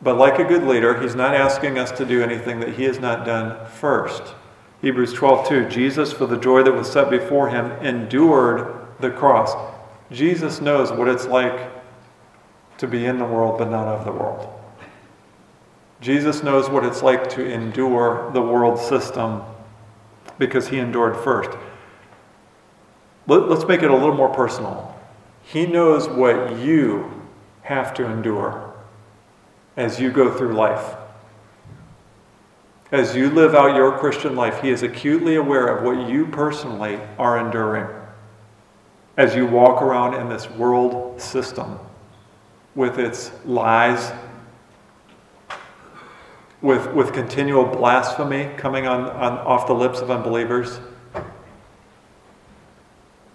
But 0.00 0.18
like 0.18 0.38
a 0.38 0.44
good 0.44 0.62
leader, 0.62 1.00
he's 1.02 1.16
not 1.16 1.34
asking 1.34 1.80
us 1.80 1.90
to 1.98 2.06
do 2.06 2.22
anything 2.22 2.60
that 2.60 2.74
he 2.74 2.84
has 2.84 3.00
not 3.00 3.26
done 3.26 3.66
first. 3.66 4.36
Hebrews 4.82 5.14
12, 5.14 5.48
2. 5.48 5.68
Jesus, 5.68 6.12
for 6.12 6.26
the 6.26 6.38
joy 6.38 6.62
that 6.62 6.72
was 6.72 6.92
set 6.92 7.10
before 7.10 7.48
him, 7.48 7.72
endured 7.84 8.86
the 9.00 9.10
cross. 9.10 9.52
Jesus 10.12 10.60
knows 10.60 10.92
what 10.92 11.08
it's 11.08 11.26
like 11.26 11.72
to 12.78 12.86
be 12.86 13.04
in 13.04 13.18
the 13.18 13.24
world 13.24 13.58
but 13.58 13.68
not 13.68 13.88
of 13.88 14.04
the 14.04 14.12
world. 14.12 14.61
Jesus 16.02 16.42
knows 16.42 16.68
what 16.68 16.84
it's 16.84 17.02
like 17.02 17.30
to 17.30 17.50
endure 17.50 18.30
the 18.32 18.42
world 18.42 18.78
system 18.78 19.42
because 20.38 20.68
he 20.68 20.78
endured 20.78 21.16
first. 21.16 21.56
Let, 23.26 23.44
us 23.44 23.66
make 23.66 23.82
it 23.82 23.90
a 23.90 23.94
little 23.94 24.14
more 24.14 24.28
personal. 24.28 24.94
He 25.44 25.64
knows 25.64 26.08
what 26.08 26.58
you 26.58 27.22
have 27.62 27.94
to 27.94 28.04
endure 28.04 28.74
as 29.76 30.00
you 30.00 30.10
go 30.10 30.36
through 30.36 30.54
life. 30.54 30.96
As 32.90 33.16
you 33.16 33.30
live 33.30 33.54
out 33.54 33.74
your 33.74 33.96
Christian 33.96 34.36
life, 34.36 34.60
He 34.60 34.68
is 34.68 34.82
acutely 34.82 35.36
aware 35.36 35.68
of 35.68 35.84
what 35.84 36.10
you 36.10 36.26
personally 36.26 37.00
are 37.18 37.38
enduring 37.38 37.86
as 39.16 39.34
you 39.34 39.46
walk 39.46 39.82
around 39.82 40.14
in 40.14 40.28
this 40.28 40.50
world 40.50 41.20
system 41.20 41.78
with 42.74 42.98
its 42.98 43.30
lies, 43.44 44.12
with, 46.62 46.94
with 46.94 47.12
continual 47.12 47.66
blasphemy 47.66 48.48
coming 48.56 48.86
on, 48.86 49.02
on, 49.10 49.38
off 49.38 49.66
the 49.66 49.74
lips 49.74 50.00
of 50.00 50.10
unbelievers, 50.10 50.80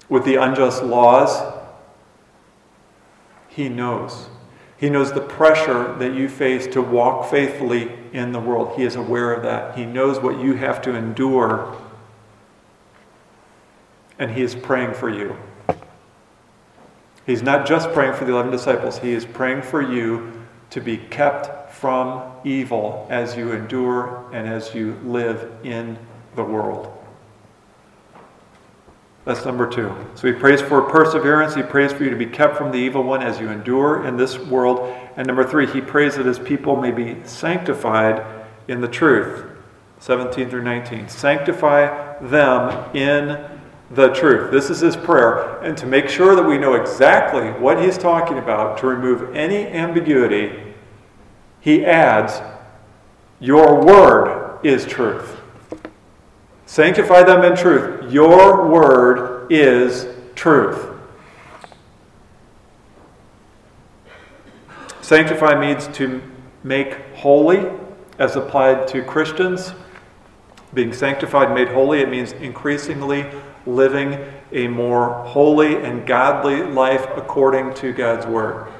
with 0.10 0.24
the 0.24 0.36
unjust 0.36 0.82
laws. 0.82 1.54
He 3.50 3.68
knows. 3.68 4.30
He 4.78 4.90
knows 4.90 5.12
the 5.12 5.22
pressure 5.22 5.94
that 5.98 6.13
you 6.13 6.30
face 6.30 6.68
to 6.68 6.82
walk 6.82 7.30
faithfully 7.30 7.92
in 8.13 8.32
the 8.32 8.40
world. 8.40 8.78
He 8.78 8.84
is 8.84 8.96
aware 8.96 9.34
of 9.34 9.44
that. 9.44 9.78
He 9.78 9.86
knows 9.86 10.20
what 10.20 10.40
you 10.40 10.54
have 10.54 10.82
to 10.84 10.96
endure. 10.96 11.76
And 14.18 14.32
He 14.32 14.44
is 14.44 14.56
praying 14.56 14.94
for 14.94 15.10
you. 15.10 15.36
He's 17.26 17.42
not 17.42 17.68
just 17.68 17.92
praying 17.92 18.13
for 18.13 18.24
the 18.24 18.32
11 18.32 18.52
disciples, 18.52 19.00
He 19.00 19.12
is 19.12 19.26
praying 19.26 19.63
for 19.63 19.82
you 19.82 20.47
to 20.78 20.82
be 20.82 20.98
kept 20.98 21.72
from 21.74 22.22
evil 22.44 23.08
as 23.10 23.36
you 23.36 23.52
endure 23.52 24.30
and 24.32 24.48
as 24.48 24.76
you 24.76 24.94
live 25.04 25.52
in 25.63 25.98
the 26.36 26.44
world. 26.44 26.96
That's 29.26 29.44
number 29.44 29.68
two. 29.68 29.92
So 30.13 30.28
he 30.28 30.34
prays 30.34 30.62
for 30.62 30.84
perseverance. 30.84 31.56
He 31.56 31.63
prays 31.63 31.92
for 31.92 32.04
you 32.04 32.12
to 32.12 32.16
be 32.16 32.28
kept 32.28 32.58
from 32.58 32.72
the 32.72 32.78
evil 32.78 33.02
one 33.02 33.24
as 33.24 33.40
you 33.40 33.50
endure 33.50 34.06
in 34.06 34.18
this 34.18 34.38
world. 34.38 34.96
And 35.16 35.26
number 35.26 35.44
three, 35.44 35.66
he 35.66 35.82
prays 35.82 36.16
that 36.18 36.28
his 36.28 36.38
people 36.38 36.76
may 36.76 36.92
be 36.92 37.18
sanctified 37.26 38.24
in 38.68 38.80
the 38.80 38.88
truth. 38.88 39.46
17 39.98 40.48
through 40.48 40.62
19. 40.62 41.10
Sanctify 41.10 42.20
them 42.20 42.96
in 42.96 43.50
the 43.90 44.10
truth. 44.10 44.52
This 44.52 44.70
is 44.70 44.80
his 44.82 44.96
prayer. 44.96 45.60
And 45.63 45.76
to 45.78 45.88
make 45.88 46.08
sure 46.08 46.36
that 46.36 46.44
we 46.44 46.60
know 46.60 46.76
exactly 46.76 47.50
what 47.50 47.82
he's 47.82 47.98
talking 47.98 48.38
about, 48.38 48.78
to 48.78 48.86
remove 48.86 49.36
any 49.36 49.66
ambiguity, 49.66 50.66
he 51.67 51.84
adds, 51.84 52.41
Your 53.41 53.84
word 53.84 54.62
is 54.63 54.86
truth. 54.86 55.36
Sanctify 56.65 57.23
them 57.23 57.43
in 57.43 57.58
truth. 57.58 58.10
Your 58.10 58.69
word 58.69 59.51
is 59.51 60.08
truth. 60.34 60.88
Sanctify 65.01 65.60
means 65.60 65.89
to 65.97 66.21
make 66.63 66.93
holy 67.15 67.69
as 68.17 68.38
applied 68.38 68.88
to 68.88 69.03
Christians. 69.03 69.73
Being 70.73 70.93
sanctified, 70.93 71.53
made 71.53 71.67
holy, 71.67 71.99
it 71.99 72.08
means 72.08 72.32
increasingly 72.32 73.25
living 73.65 74.25
a 74.53 74.69
more 74.69 75.25
holy 75.25 75.84
and 75.84 76.08
godly 76.08 76.63
life 76.63 77.06
according 77.17 77.73
to 77.73 77.91
God's 77.91 78.25
Word. 78.25 78.71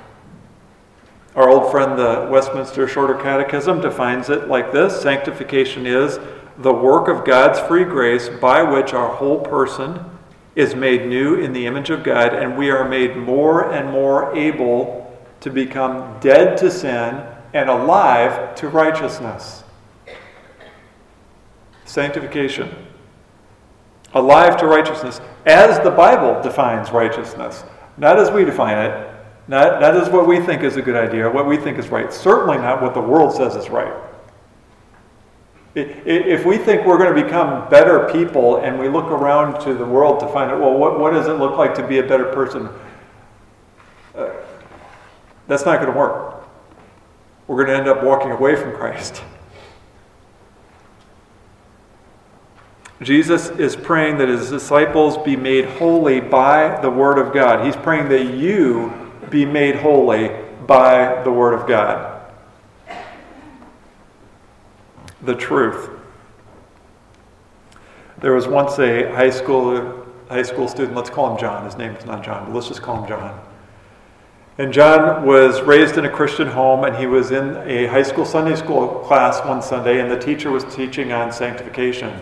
Our 1.38 1.50
old 1.50 1.70
friend, 1.70 2.00
the 2.00 2.28
Westminster 2.32 2.88
Shorter 2.88 3.14
Catechism, 3.14 3.80
defines 3.80 4.32
it 4.32 4.48
like 4.48 4.72
this 4.72 5.00
Sanctification 5.00 5.86
is 5.86 6.18
the 6.58 6.74
work 6.74 7.08
of 7.08 7.26
God's 7.26 7.60
free 7.60 7.84
grace 7.84 8.28
by 8.28 8.64
which 8.64 8.92
our 8.92 9.14
whole 9.14 9.40
person 9.42 10.04
is 10.56 10.74
made 10.74 11.06
new 11.06 11.36
in 11.36 11.54
the 11.54 11.68
image 11.68 11.92
of 11.92 12.04
God, 12.04 12.34
and 12.34 12.58
we 12.58 12.72
are 12.72 12.90
made 12.90 13.16
more 13.16 13.72
and 13.72 13.92
more 13.92 14.36
able 14.36 15.16
to 15.42 15.52
become 15.52 16.20
dead 16.20 16.58
to 16.58 16.72
sin 16.72 17.24
and 17.54 17.70
alive 17.70 18.56
to 18.56 18.68
righteousness. 18.68 19.64
Sanctification. 21.86 22.88
Alive 24.16 24.58
to 24.58 24.66
righteousness, 24.66 25.22
as 25.46 25.80
the 25.84 25.92
Bible 25.92 26.42
defines 26.42 26.90
righteousness, 26.90 27.64
not 27.96 28.18
as 28.18 28.32
we 28.32 28.44
define 28.44 28.80
it, 28.80 29.07
not, 29.48 29.80
not 29.80 29.96
as 29.96 30.10
what 30.10 30.28
we 30.28 30.40
think 30.42 30.64
is 30.64 30.76
a 30.76 30.82
good 30.82 30.96
idea, 30.96 31.30
what 31.30 31.48
we 31.48 31.58
think 31.58 31.78
is 31.78 31.88
right, 31.88 32.12
certainly 32.12 32.58
not 32.58 32.82
what 32.82 32.94
the 32.94 33.02
world 33.02 33.34
says 33.34 33.56
is 33.56 33.70
right. 33.70 33.94
If 35.76 36.44
we 36.44 36.58
think 36.58 36.86
we're 36.88 36.98
going 36.98 37.16
to 37.16 37.24
become 37.24 37.70
better 37.70 38.10
people 38.12 38.58
and 38.58 38.80
we 38.80 38.90
look 38.90 39.06
around 39.06 39.62
to 39.62 39.76
the 39.76 39.86
world 39.86 40.20
to 40.22 40.28
find 40.30 40.50
out, 40.50 40.60
well, 40.60 40.74
what, 40.74 41.00
what 41.00 41.12
does 41.12 41.28
it 41.28 41.34
look 41.34 41.56
like 41.56 41.76
to 41.76 41.88
be 41.88 42.00
a 42.00 42.04
better 42.04 42.26
person? 42.34 42.68
Uh, 44.16 44.32
that's 45.48 45.66
not 45.66 45.80
going 45.80 45.94
to 45.94 45.98
work. 45.98 46.48
We're 47.48 47.64
going 47.64 47.68
to 47.68 47.76
end 47.76 47.88
up 47.88 48.04
walking 48.04 48.32
away 48.32 48.56
from 48.56 48.76
Christ. 48.76 49.22
Jesus 53.04 53.50
is 53.52 53.76
praying 53.76 54.18
that 54.18 54.28
his 54.28 54.50
disciples 54.50 55.18
be 55.20 55.36
made 55.36 55.66
holy 55.66 56.20
by 56.20 56.82
the 56.82 56.90
Word 56.90 57.20
of 57.20 57.32
God. 57.32 57.64
He's 57.64 57.76
praying 57.76 58.10
that 58.10 58.36
you 58.36 59.07
be 59.30 59.46
made 59.46 59.76
holy 59.76 60.30
by 60.66 61.24
the 61.24 61.32
Word 61.32 61.54
of 61.54 61.68
God 61.68 62.18
the 65.22 65.36
truth. 65.36 65.90
There 68.20 68.34
was 68.34 68.48
once 68.48 68.80
a 68.80 69.12
high 69.12 69.30
school 69.30 70.06
high 70.30 70.44
school 70.44 70.68
student, 70.68 70.96
let's 70.96 71.10
call 71.10 71.32
him 71.32 71.40
John. 71.40 71.64
His 71.64 71.78
name 71.78 71.96
is 71.96 72.06
not 72.06 72.24
John, 72.24 72.46
but 72.46 72.54
let's 72.56 72.68
just 72.68 72.82
call 72.82 73.02
him 73.02 73.08
John. 73.08 73.40
And 74.58 74.74
John 74.74 75.26
was 75.26 75.62
raised 75.62 75.98
in 75.98 76.06
a 76.06 76.10
Christian 76.10 76.48
home, 76.48 76.84
and 76.84 76.96
he 76.96 77.06
was 77.06 77.32
in 77.32 77.56
a 77.58 77.86
high 77.86 78.02
school 78.02 78.26
Sunday 78.26 78.56
school 78.56 78.88
class 79.06 79.46
one 79.46 79.62
Sunday, 79.62 80.02
and 80.02 80.12
the 80.12 80.18
teacher 80.18 80.52
was 80.52 80.64
teaching 80.76 81.14
on 81.14 81.32
sanctification. 81.32 82.20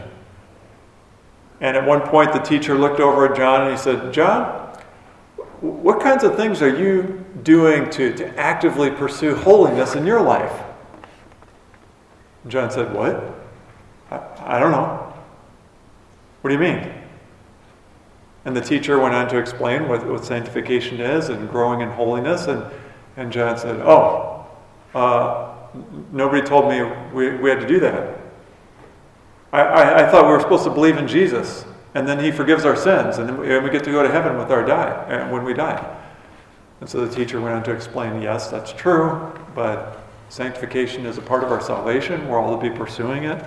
And 1.61 1.77
at 1.77 1.85
one 1.85 2.01
point, 2.01 2.33
the 2.33 2.39
teacher 2.39 2.77
looked 2.77 2.99
over 2.99 3.31
at 3.31 3.37
John 3.37 3.61
and 3.61 3.71
he 3.71 3.77
said, 3.77 4.13
John, 4.13 4.64
what 5.61 6.01
kinds 6.01 6.23
of 6.23 6.35
things 6.35 6.61
are 6.61 6.75
you 6.75 7.25
doing 7.43 7.89
to, 7.91 8.13
to 8.15 8.27
actively 8.37 8.89
pursue 8.91 9.35
holiness 9.35 9.95
in 9.95 10.05
your 10.05 10.21
life? 10.21 10.63
John 12.47 12.69
said, 12.71 12.93
What? 12.93 13.23
I, 14.11 14.57
I 14.57 14.59
don't 14.59 14.71
know. 14.71 15.13
What 16.41 16.49
do 16.49 16.53
you 16.53 16.61
mean? 16.61 16.91
And 18.45 18.55
the 18.55 18.61
teacher 18.61 18.99
went 18.99 19.15
on 19.15 19.27
to 19.29 19.37
explain 19.37 19.87
what, 19.87 20.05
what 20.05 20.23
sanctification 20.23 21.01
is 21.01 21.29
and 21.29 21.49
growing 21.49 21.81
in 21.81 21.89
holiness. 21.89 22.45
And, 22.45 22.63
and 23.17 23.31
John 23.31 23.57
said, 23.57 23.79
Oh, 23.81 24.45
uh, 24.93 25.55
nobody 26.11 26.45
told 26.45 26.69
me 26.69 26.83
we, 27.13 27.35
we 27.37 27.49
had 27.49 27.59
to 27.59 27.67
do 27.67 27.79
that. 27.79 28.19
I, 29.51 29.61
I, 29.61 30.07
I, 30.07 30.11
thought 30.11 30.25
we 30.25 30.31
were 30.31 30.39
supposed 30.39 30.65
to 30.65 30.69
believe 30.69 30.97
in 30.97 31.07
Jesus, 31.07 31.65
and 31.95 32.07
then 32.07 32.23
He 32.23 32.31
forgives 32.31 32.63
our 32.63 32.75
sins, 32.75 33.17
and 33.17 33.39
we, 33.39 33.57
we 33.57 33.69
get 33.71 33.83
to 33.85 33.91
go 33.91 34.03
to 34.03 34.11
heaven 34.11 34.37
with 34.37 34.51
our 34.51 34.63
die 34.63 34.89
uh, 34.89 35.31
when 35.31 35.43
we 35.43 35.53
die. 35.53 35.97
And 36.81 36.87
so 36.89 37.03
the 37.03 37.13
teacher 37.13 37.41
went 37.41 37.55
on 37.55 37.63
to 37.63 37.71
explain, 37.71 38.21
yes, 38.21 38.51
that's 38.51 38.71
true, 38.71 39.33
but 39.55 40.05
Sanctification 40.29 41.05
is 41.05 41.17
a 41.17 41.21
part 41.21 41.43
of 41.43 41.51
our 41.51 41.61
salvation. 41.61 42.27
We're 42.27 42.39
all 42.39 42.59
to 42.59 42.69
be 42.69 42.75
pursuing 42.75 43.25
it. 43.25 43.45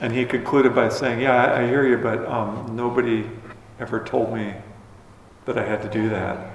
And 0.00 0.12
he 0.12 0.24
concluded 0.24 0.74
by 0.74 0.88
saying, 0.88 1.20
Yeah, 1.20 1.32
I, 1.32 1.62
I 1.62 1.66
hear 1.66 1.86
you, 1.86 1.96
but 1.96 2.26
um, 2.26 2.74
nobody 2.74 3.24
ever 3.78 4.04
told 4.04 4.34
me 4.34 4.52
that 5.46 5.56
I 5.56 5.64
had 5.64 5.80
to 5.82 5.88
do 5.88 6.08
that. 6.08 6.50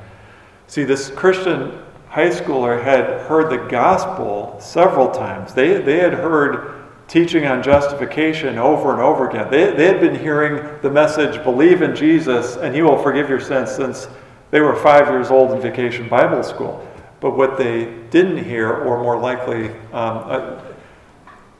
See, 0.67 0.83
this 0.83 1.09
Christian 1.09 1.81
high 2.09 2.29
schooler 2.29 2.83
had 2.83 3.21
heard 3.21 3.49
the 3.49 3.69
gospel 3.69 4.59
several 4.59 5.11
times. 5.11 5.53
They, 5.53 5.81
they 5.81 5.97
had 5.97 6.13
heard 6.13 6.78
teaching 7.09 7.47
on 7.47 7.61
justification 7.63 8.57
over 8.59 8.93
and 8.93 9.01
over 9.01 9.27
again. 9.27 9.49
They, 9.49 9.71
they 9.71 9.87
had 9.87 9.99
been 9.99 10.17
hearing 10.17 10.79
the 10.81 10.91
message, 10.91 11.43
believe 11.43 11.81
in 11.81 11.95
Jesus 11.95 12.55
and 12.55 12.73
he 12.73 12.83
will 12.83 13.01
forgive 13.01 13.27
your 13.27 13.39
sins, 13.39 13.71
since 13.71 14.07
they 14.51 14.61
were 14.61 14.75
five 14.75 15.07
years 15.07 15.31
old 15.31 15.51
in 15.51 15.59
vacation 15.59 16.07
Bible 16.07 16.43
school. 16.43 16.87
But 17.19 17.35
what 17.35 17.57
they 17.57 17.85
didn't 18.11 18.45
hear, 18.45 18.71
or 18.71 19.03
more 19.03 19.19
likely, 19.19 19.69
um, 19.91 20.23
uh, 20.25 20.61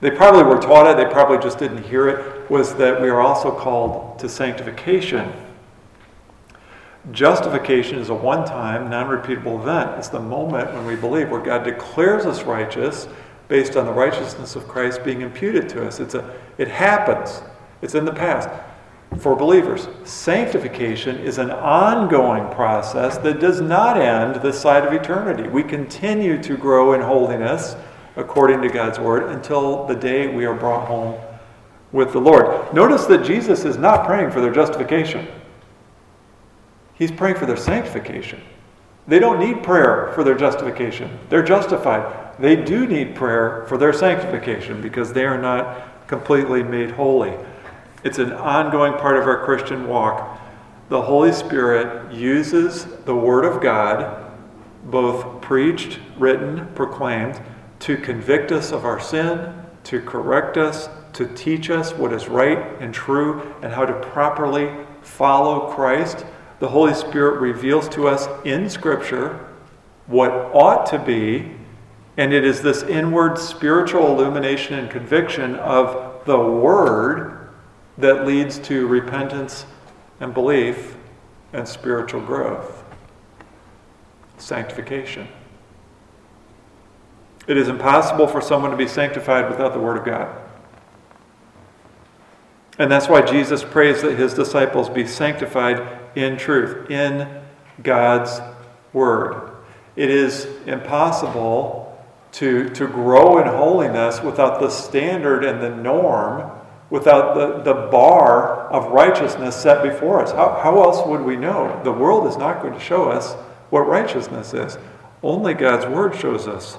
they 0.01 0.11
probably 0.11 0.43
were 0.43 0.61
taught 0.61 0.87
it, 0.87 1.03
they 1.03 1.11
probably 1.11 1.39
just 1.39 1.57
didn't 1.57 1.83
hear 1.83 2.07
it, 2.07 2.49
was 2.49 2.75
that 2.75 3.01
we 3.01 3.09
are 3.09 3.19
also 3.19 3.51
called 3.51 4.19
to 4.19 4.29
sanctification. 4.29 5.33
Justification 7.11 7.97
is 7.97 8.09
a 8.09 8.13
one 8.13 8.45
time, 8.45 8.89
non 8.89 9.07
repeatable 9.07 9.59
event. 9.59 9.97
It's 9.97 10.09
the 10.09 10.19
moment 10.19 10.71
when 10.73 10.85
we 10.85 10.95
believe 10.95 11.29
where 11.29 11.41
God 11.41 11.63
declares 11.63 12.25
us 12.25 12.43
righteous 12.43 13.07
based 13.49 13.75
on 13.75 13.85
the 13.85 13.91
righteousness 13.91 14.55
of 14.55 14.67
Christ 14.67 15.03
being 15.03 15.21
imputed 15.21 15.67
to 15.69 15.85
us. 15.85 15.99
It's 15.99 16.15
a, 16.15 16.33
it 16.57 16.69
happens, 16.69 17.41
it's 17.81 17.95
in 17.95 18.05
the 18.05 18.13
past 18.13 18.47
for 19.17 19.35
believers. 19.35 19.87
Sanctification 20.03 21.17
is 21.17 21.39
an 21.39 21.51
ongoing 21.51 22.47
process 22.53 23.17
that 23.17 23.39
does 23.39 23.59
not 23.59 23.97
end 23.97 24.35
this 24.41 24.61
side 24.61 24.85
of 24.85 24.93
eternity. 24.93 25.49
We 25.49 25.63
continue 25.63 26.41
to 26.43 26.55
grow 26.55 26.93
in 26.93 27.01
holiness 27.01 27.75
according 28.15 28.61
to 28.61 28.69
God's 28.69 28.99
word 28.99 29.31
until 29.31 29.85
the 29.87 29.95
day 29.95 30.27
we 30.27 30.45
are 30.45 30.53
brought 30.53 30.87
home 30.87 31.19
with 31.91 32.13
the 32.13 32.19
Lord. 32.19 32.73
Notice 32.73 33.05
that 33.05 33.25
Jesus 33.25 33.65
is 33.65 33.77
not 33.77 34.05
praying 34.05 34.31
for 34.31 34.41
their 34.41 34.53
justification, 34.53 35.27
He's 36.93 37.11
praying 37.11 37.37
for 37.37 37.45
their 37.45 37.57
sanctification. 37.57 38.41
They 39.07 39.19
don't 39.19 39.39
need 39.39 39.63
prayer 39.63 40.11
for 40.13 40.23
their 40.23 40.35
justification, 40.37 41.17
they're 41.29 41.43
justified. 41.43 42.28
They 42.39 42.55
do 42.55 42.87
need 42.87 43.15
prayer 43.15 43.65
for 43.67 43.77
their 43.77 43.93
sanctification 43.93 44.81
because 44.81 45.13
they 45.13 45.25
are 45.25 45.37
not 45.37 46.07
completely 46.07 46.63
made 46.63 46.91
holy. 46.91 47.33
It's 48.03 48.17
an 48.17 48.31
ongoing 48.31 48.93
part 48.93 49.17
of 49.17 49.27
our 49.27 49.43
Christian 49.43 49.87
walk. 49.87 50.39
The 50.89 51.01
Holy 51.01 51.31
Spirit 51.31 52.11
uses 52.11 52.85
the 53.05 53.15
Word 53.15 53.45
of 53.45 53.61
God, 53.61 54.31
both 54.85 55.41
preached, 55.41 55.99
written, 56.17 56.67
proclaimed, 56.73 57.39
to 57.81 57.97
convict 57.97 58.51
us 58.51 58.71
of 58.71 58.85
our 58.85 58.99
sin, 58.99 59.53
to 59.83 60.01
correct 60.01 60.57
us, 60.57 60.89
to 61.13 61.27
teach 61.35 61.69
us 61.69 61.93
what 61.93 62.13
is 62.13 62.27
right 62.27 62.57
and 62.79 62.93
true, 62.93 63.53
and 63.61 63.73
how 63.73 63.85
to 63.85 63.93
properly 63.93 64.73
follow 65.01 65.71
Christ. 65.73 66.25
The 66.59 66.69
Holy 66.69 66.93
Spirit 66.93 67.39
reveals 67.39 67.87
to 67.89 68.07
us 68.07 68.27
in 68.45 68.69
Scripture 68.69 69.45
what 70.07 70.31
ought 70.31 70.85
to 70.87 70.99
be, 70.99 71.51
and 72.19 72.33
it 72.33 72.43
is 72.43 72.61
this 72.61 72.83
inward 72.83 73.37
spiritual 73.37 74.07
illumination 74.07 74.77
and 74.77 74.91
conviction 74.91 75.55
of 75.55 76.25
the 76.25 76.37
Word 76.37 77.47
that 77.97 78.27
leads 78.27 78.59
to 78.59 78.87
repentance 78.87 79.65
and 80.19 80.33
belief 80.33 80.97
and 81.53 81.65
spiritual 81.65 82.19
growth, 82.19 82.83
sanctification. 84.37 85.29
It 87.47 87.55
is 87.55 87.69
impossible 87.69 88.27
for 88.27 88.41
someone 88.41 88.71
to 88.71 88.77
be 88.77 88.89
sanctified 88.89 89.49
without 89.49 89.71
the 89.71 89.79
Word 89.79 89.97
of 89.99 90.03
God. 90.03 90.41
And 92.77 92.91
that's 92.91 93.07
why 93.07 93.21
Jesus 93.21 93.63
prays 93.63 94.01
that 94.01 94.19
his 94.19 94.33
disciples 94.33 94.89
be 94.89 95.07
sanctified 95.07 95.87
in 96.15 96.35
truth, 96.35 96.91
in 96.91 97.43
God's 97.81 98.41
Word. 98.91 99.51
It 99.95 100.09
is 100.09 100.43
impossible 100.65 101.88
to, 102.33 102.69
to 102.69 102.87
grow 102.87 103.39
in 103.39 103.47
holiness 103.47 104.21
without 104.21 104.59
the 104.59 104.69
standard 104.69 105.43
and 105.43 105.61
the 105.61 105.69
norm 105.69 106.51
without 106.89 107.35
the, 107.35 107.61
the 107.61 107.87
bar 107.89 108.67
of 108.69 108.91
righteousness 108.91 109.55
set 109.55 109.83
before 109.83 110.21
us. 110.21 110.31
How, 110.31 110.59
how 110.61 110.81
else 110.81 111.05
would 111.07 111.21
we 111.21 111.35
know? 111.35 111.79
The 111.83 111.91
world 111.91 112.27
is 112.27 112.37
not 112.37 112.61
going 112.61 112.73
to 112.73 112.79
show 112.79 113.09
us 113.09 113.33
what 113.69 113.81
righteousness 113.81 114.53
is. 114.53 114.77
Only 115.21 115.53
God's 115.53 115.85
Word 115.85 116.15
shows 116.15 116.47
us 116.47 116.75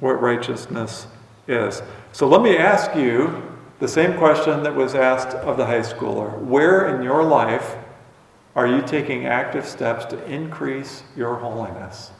what 0.00 0.20
righteousness 0.20 1.06
is. 1.46 1.82
So 2.12 2.28
let 2.28 2.42
me 2.42 2.56
ask 2.56 2.94
you 2.94 3.42
the 3.78 3.88
same 3.88 4.18
question 4.18 4.62
that 4.64 4.74
was 4.74 4.94
asked 4.94 5.34
of 5.36 5.56
the 5.56 5.64
high 5.64 5.80
schooler 5.80 6.38
Where 6.38 6.94
in 6.94 7.02
your 7.02 7.22
life 7.22 7.76
are 8.54 8.66
you 8.66 8.82
taking 8.82 9.26
active 9.26 9.66
steps 9.66 10.04
to 10.06 10.22
increase 10.26 11.04
your 11.16 11.36
holiness? 11.36 12.10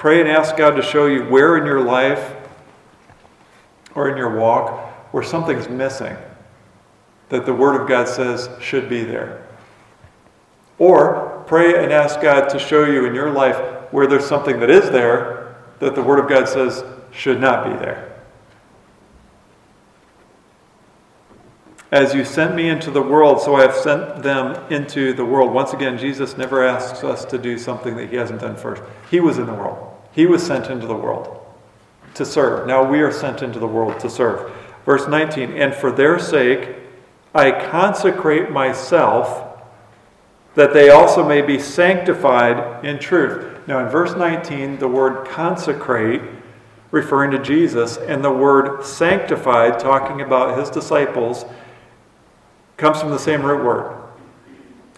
Pray 0.00 0.18
and 0.18 0.30
ask 0.30 0.56
God 0.56 0.76
to 0.76 0.82
show 0.82 1.04
you 1.04 1.24
where 1.24 1.58
in 1.58 1.66
your 1.66 1.82
life 1.82 2.34
or 3.94 4.08
in 4.08 4.16
your 4.16 4.34
walk 4.34 5.12
where 5.12 5.22
something's 5.22 5.68
missing 5.68 6.16
that 7.28 7.44
the 7.44 7.52
Word 7.52 7.78
of 7.78 7.86
God 7.86 8.08
says 8.08 8.48
should 8.62 8.88
be 8.88 9.04
there. 9.04 9.46
Or 10.78 11.44
pray 11.46 11.84
and 11.84 11.92
ask 11.92 12.18
God 12.22 12.48
to 12.48 12.58
show 12.58 12.86
you 12.86 13.04
in 13.04 13.14
your 13.14 13.30
life 13.30 13.58
where 13.92 14.06
there's 14.06 14.24
something 14.24 14.58
that 14.60 14.70
is 14.70 14.88
there 14.88 15.54
that 15.80 15.94
the 15.94 16.02
Word 16.02 16.18
of 16.18 16.30
God 16.30 16.48
says 16.48 16.82
should 17.12 17.38
not 17.38 17.66
be 17.66 17.72
there. 17.72 18.10
As 21.92 22.14
you 22.14 22.24
sent 22.24 22.54
me 22.54 22.70
into 22.70 22.90
the 22.90 23.02
world, 23.02 23.42
so 23.42 23.56
I 23.56 23.62
have 23.62 23.74
sent 23.74 24.22
them 24.22 24.72
into 24.72 25.12
the 25.12 25.26
world. 25.26 25.52
Once 25.52 25.74
again, 25.74 25.98
Jesus 25.98 26.38
never 26.38 26.64
asks 26.64 27.04
us 27.04 27.26
to 27.26 27.36
do 27.36 27.58
something 27.58 27.96
that 27.96 28.08
he 28.08 28.16
hasn't 28.16 28.40
done 28.40 28.56
first. 28.56 28.82
He 29.10 29.20
was 29.20 29.38
in 29.38 29.44
the 29.44 29.52
world, 29.52 29.89
he 30.12 30.26
was 30.26 30.44
sent 30.44 30.68
into 30.68 30.86
the 30.86 30.94
world 30.94 31.40
to 32.14 32.24
serve. 32.24 32.66
Now 32.66 32.88
we 32.88 33.00
are 33.00 33.12
sent 33.12 33.42
into 33.42 33.58
the 33.58 33.66
world 33.66 34.00
to 34.00 34.10
serve. 34.10 34.52
Verse 34.84 35.06
19, 35.06 35.52
and 35.52 35.74
for 35.74 35.92
their 35.92 36.18
sake 36.18 36.76
I 37.34 37.50
consecrate 37.70 38.50
myself 38.50 39.46
that 40.54 40.72
they 40.72 40.90
also 40.90 41.26
may 41.26 41.42
be 41.42 41.58
sanctified 41.58 42.84
in 42.84 42.98
truth. 42.98 43.66
Now 43.68 43.84
in 43.84 43.88
verse 43.88 44.16
19, 44.16 44.78
the 44.78 44.88
word 44.88 45.28
consecrate 45.28 46.22
referring 46.90 47.30
to 47.30 47.38
Jesus 47.38 47.98
and 47.98 48.24
the 48.24 48.32
word 48.32 48.84
sanctified 48.84 49.78
talking 49.78 50.22
about 50.22 50.58
his 50.58 50.70
disciples 50.70 51.44
comes 52.76 53.00
from 53.00 53.10
the 53.10 53.18
same 53.18 53.42
root 53.42 53.64
word. 53.64 53.96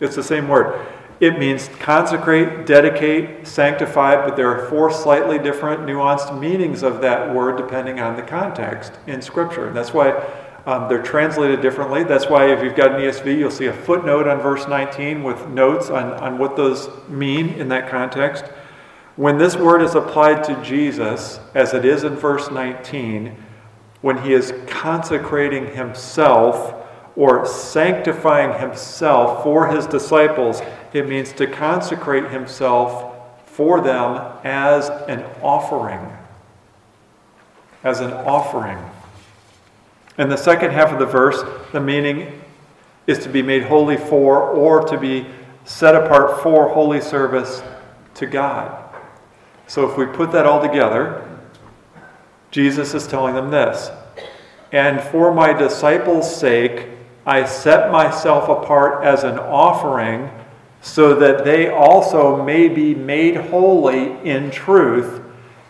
It's 0.01 0.17
the 0.17 0.23
same 0.23 0.49
word. 0.49 0.87
It 1.23 1.39
means 1.39 1.69
consecrate, 1.79 2.67
dedicate, 2.67 3.47
sanctify, 3.47 4.27
but 4.27 4.35
there 4.35 4.49
are 4.49 4.69
four 4.69 4.91
slightly 4.91 5.39
different, 5.39 5.83
nuanced 5.83 6.37
meanings 6.37 6.83
of 6.83 7.01
that 7.03 7.33
word 7.33 7.57
depending 7.57 8.01
on 8.01 8.17
the 8.17 8.23
context 8.23 8.95
in 9.07 9.23
Scripture. 9.23 9.69
And 9.69 9.77
that's 9.77 9.95
why 9.95 10.11
um, 10.67 10.89
they're 10.89 11.01
translated 11.01 11.63
differently. 11.63 12.03
That's 12.03 12.29
why 12.29 12.53
if 12.53 12.65
you've 12.65 12.75
got 12.75 12.97
an 12.97 13.03
ESV, 13.03 13.39
you'll 13.39 13.53
see 13.53 13.67
a 13.67 13.73
footnote 13.73 14.27
on 14.27 14.41
verse 14.41 14.67
19 14.67 15.23
with 15.23 15.47
notes 15.47 15.91
on, 15.91 16.13
on 16.15 16.39
what 16.39 16.57
those 16.57 16.91
mean 17.09 17.51
in 17.51 17.69
that 17.69 17.89
context. 17.89 18.47
When 19.15 19.39
this 19.39 19.55
word 19.55 19.81
is 19.81 19.95
applied 19.95 20.43
to 20.43 20.61
Jesus, 20.65 21.39
as 21.55 21.73
it 21.73 21.85
is 21.85 22.03
in 22.03 22.17
verse 22.17 22.51
19, 22.51 23.37
when 24.01 24.25
he 24.25 24.33
is 24.33 24.53
consecrating 24.67 25.73
himself 25.77 26.82
or 27.17 27.47
sanctifying 27.47 28.59
himself 28.59 29.43
for 29.43 29.69
his 29.69 29.87
disciples, 29.87 30.63
it 30.93 31.09
means 31.09 31.33
to 31.33 31.47
consecrate 31.47 32.31
himself 32.31 33.15
for 33.47 33.81
them 33.81 34.39
as 34.45 34.89
an 35.09 35.23
offering. 35.43 36.01
As 37.85 38.01
an 38.01 38.13
offering. 38.13 38.79
In 40.19 40.29
the 40.29 40.37
second 40.37 40.71
half 40.71 40.91
of 40.91 40.99
the 40.99 41.07
verse, 41.07 41.43
the 41.73 41.81
meaning 41.81 42.41
is 43.07 43.19
to 43.21 43.29
be 43.29 43.43
made 43.43 43.65
holy 43.65 43.97
for 43.97 44.49
or 44.51 44.87
to 44.87 44.99
be 44.99 45.27
set 45.65 45.95
apart 45.95 46.43
for 46.43 46.69
holy 46.69 47.01
service 47.01 47.63
to 48.15 48.27
God. 48.27 48.79
So 49.67 49.91
if 49.91 49.97
we 49.97 50.07
put 50.07 50.33
that 50.33 50.47
all 50.47 50.61
together, 50.61 51.29
Jesus 52.51 52.95
is 52.95 53.07
telling 53.07 53.35
them 53.35 53.51
this 53.51 53.91
And 54.71 55.01
for 55.01 55.33
my 55.33 55.53
disciples' 55.53 56.35
sake, 56.35 56.89
I 57.25 57.45
set 57.45 57.93
myself 57.93 58.49
apart 58.49 59.05
as 59.05 59.23
an 59.23 59.39
offering 59.39 60.31
so 60.81 61.15
that 61.15 61.45
they 61.45 61.69
also 61.69 62.43
may 62.43 62.69
be 62.69 62.95
made 62.95 63.37
holy 63.37 64.19
in 64.29 64.51
truth 64.51 65.21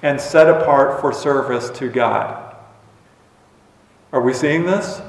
and 0.02 0.18
set 0.20 0.48
apart 0.48 1.00
for 1.00 1.12
service 1.12 1.68
to 1.78 1.90
God. 1.90 2.56
Are 4.12 4.22
we 4.22 4.32
seeing 4.32 4.64
this? 4.64 5.02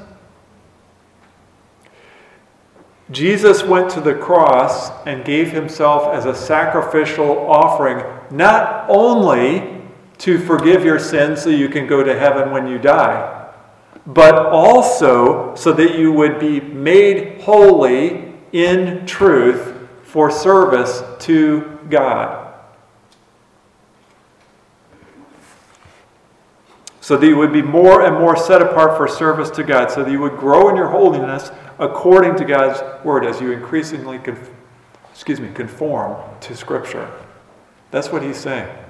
Jesus 3.10 3.62
went 3.62 3.90
to 3.90 4.00
the 4.00 4.14
cross 4.14 4.90
and 5.06 5.24
gave 5.24 5.50
himself 5.52 6.14
as 6.14 6.24
a 6.26 6.34
sacrificial 6.34 7.38
offering, 7.50 8.02
not 8.30 8.86
only 8.88 9.82
to 10.18 10.38
forgive 10.38 10.84
your 10.84 10.98
sins 10.98 11.42
so 11.42 11.50
you 11.50 11.68
can 11.68 11.86
go 11.86 12.02
to 12.02 12.18
heaven 12.18 12.50
when 12.50 12.66
you 12.66 12.78
die 12.78 13.43
but 14.06 14.34
also 14.46 15.54
so 15.54 15.72
that 15.72 15.98
you 15.98 16.12
would 16.12 16.38
be 16.38 16.60
made 16.60 17.40
holy 17.42 18.34
in 18.52 19.06
truth 19.06 19.88
for 20.02 20.30
service 20.30 21.02
to 21.20 21.78
God. 21.88 22.54
So 27.00 27.16
that 27.16 27.26
you 27.26 27.36
would 27.36 27.52
be 27.52 27.62
more 27.62 28.06
and 28.06 28.14
more 28.14 28.36
set 28.36 28.62
apart 28.62 28.96
for 28.96 29.08
service 29.08 29.50
to 29.50 29.62
God, 29.62 29.90
so 29.90 30.02
that 30.04 30.10
you 30.10 30.20
would 30.20 30.38
grow 30.38 30.68
in 30.70 30.76
your 30.76 30.88
holiness 30.88 31.50
according 31.78 32.36
to 32.36 32.44
God's 32.44 32.80
word 33.04 33.26
as 33.26 33.40
you 33.40 33.52
increasingly 33.52 34.18
conf- 34.18 34.50
excuse 35.12 35.40
me, 35.40 35.50
conform 35.52 36.16
to 36.40 36.56
Scripture. 36.56 37.10
That's 37.90 38.10
what 38.10 38.22
he's 38.22 38.38
saying. 38.38 38.83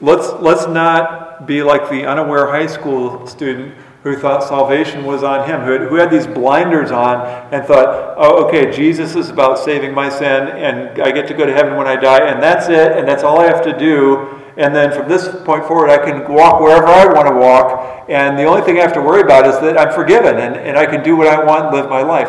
Let's, 0.00 0.32
let's 0.40 0.66
not 0.66 1.46
be 1.46 1.62
like 1.62 1.90
the 1.90 2.06
unaware 2.06 2.46
high 2.46 2.66
school 2.66 3.26
student 3.26 3.74
who 4.02 4.16
thought 4.16 4.42
salvation 4.42 5.04
was 5.04 5.22
on 5.22 5.46
him, 5.46 5.60
who 5.60 5.72
had, 5.72 5.80
who 5.82 5.94
had 5.96 6.10
these 6.10 6.26
blinders 6.26 6.90
on 6.90 7.26
and 7.52 7.66
thought, 7.66 8.14
oh, 8.16 8.46
okay, 8.46 8.70
Jesus 8.74 9.14
is 9.14 9.28
about 9.28 9.58
saving 9.58 9.92
my 9.92 10.08
sin 10.08 10.48
and 10.48 11.02
I 11.02 11.10
get 11.10 11.28
to 11.28 11.34
go 11.34 11.44
to 11.44 11.52
heaven 11.52 11.76
when 11.76 11.86
I 11.86 11.96
die, 11.96 12.26
and 12.26 12.42
that's 12.42 12.68
it, 12.68 12.96
and 12.96 13.06
that's 13.06 13.22
all 13.22 13.40
I 13.40 13.46
have 13.46 13.62
to 13.64 13.78
do. 13.78 14.40
And 14.56 14.74
then 14.74 14.90
from 14.92 15.08
this 15.08 15.28
point 15.44 15.66
forward, 15.66 15.90
I 15.90 15.98
can 15.98 16.32
walk 16.32 16.60
wherever 16.60 16.86
I 16.86 17.06
want 17.12 17.28
to 17.28 17.34
walk, 17.34 18.06
and 18.08 18.38
the 18.38 18.44
only 18.44 18.62
thing 18.62 18.78
I 18.78 18.80
have 18.80 18.94
to 18.94 19.02
worry 19.02 19.20
about 19.20 19.46
is 19.46 19.60
that 19.60 19.78
I'm 19.78 19.92
forgiven 19.94 20.38
and, 20.38 20.56
and 20.56 20.78
I 20.78 20.86
can 20.86 21.02
do 21.02 21.16
what 21.16 21.26
I 21.26 21.44
want 21.44 21.66
and 21.66 21.74
live 21.74 21.90
my 21.90 22.02
life. 22.02 22.28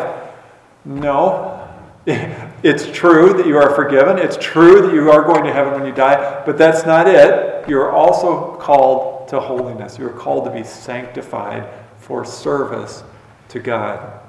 No. 0.84 1.61
It's 2.64 2.86
true 2.92 3.32
that 3.34 3.46
you 3.46 3.56
are 3.56 3.74
forgiven. 3.74 4.18
It's 4.18 4.36
true 4.36 4.82
that 4.82 4.94
you 4.94 5.10
are 5.10 5.22
going 5.24 5.42
to 5.44 5.52
heaven 5.52 5.72
when 5.72 5.84
you 5.84 5.92
die, 5.92 6.44
but 6.46 6.56
that's 6.56 6.86
not 6.86 7.08
it. 7.08 7.68
You're 7.68 7.90
also 7.90 8.54
called 8.56 9.26
to 9.28 9.40
holiness. 9.40 9.98
You're 9.98 10.10
called 10.10 10.44
to 10.44 10.52
be 10.52 10.62
sanctified 10.62 11.68
for 11.98 12.24
service 12.24 13.02
to 13.48 13.58
God. 13.58 14.20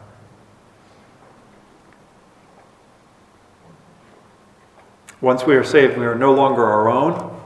Once 5.22 5.46
we 5.46 5.56
are 5.56 5.64
saved, 5.64 5.98
we 5.98 6.06
are 6.06 6.16
no 6.16 6.34
longer 6.34 6.66
our 6.66 6.90
own. 6.90 7.40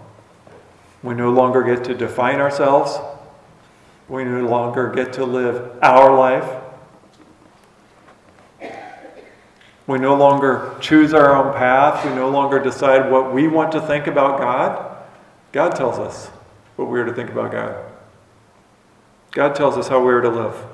We 1.03 1.15
no 1.15 1.31
longer 1.31 1.63
get 1.63 1.83
to 1.83 1.93
define 1.93 2.39
ourselves. 2.39 2.97
We 4.07 4.23
no 4.23 4.47
longer 4.47 4.89
get 4.89 5.13
to 5.13 5.25
live 5.25 5.77
our 5.83 6.17
life. 6.17 6.66
We 9.87 9.99
no 9.99 10.15
longer 10.15 10.75
choose 10.81 11.13
our 11.13 11.33
own 11.33 11.53
path. 11.53 12.05
We 12.05 12.13
no 12.13 12.29
longer 12.29 12.59
decide 12.59 13.09
what 13.09 13.33
we 13.33 13.47
want 13.47 13.71
to 13.71 13.81
think 13.81 14.07
about 14.07 14.39
God. 14.39 14.97
God 15.53 15.75
tells 15.75 15.97
us 15.97 16.27
what 16.75 16.89
we 16.89 16.99
are 16.99 17.05
to 17.05 17.13
think 17.13 17.29
about 17.29 17.53
God. 17.53 17.85
God 19.31 19.55
tells 19.55 19.77
us 19.77 19.87
how 19.87 20.03
we 20.03 20.11
are 20.11 20.21
to 20.21 20.29
live. 20.29 20.65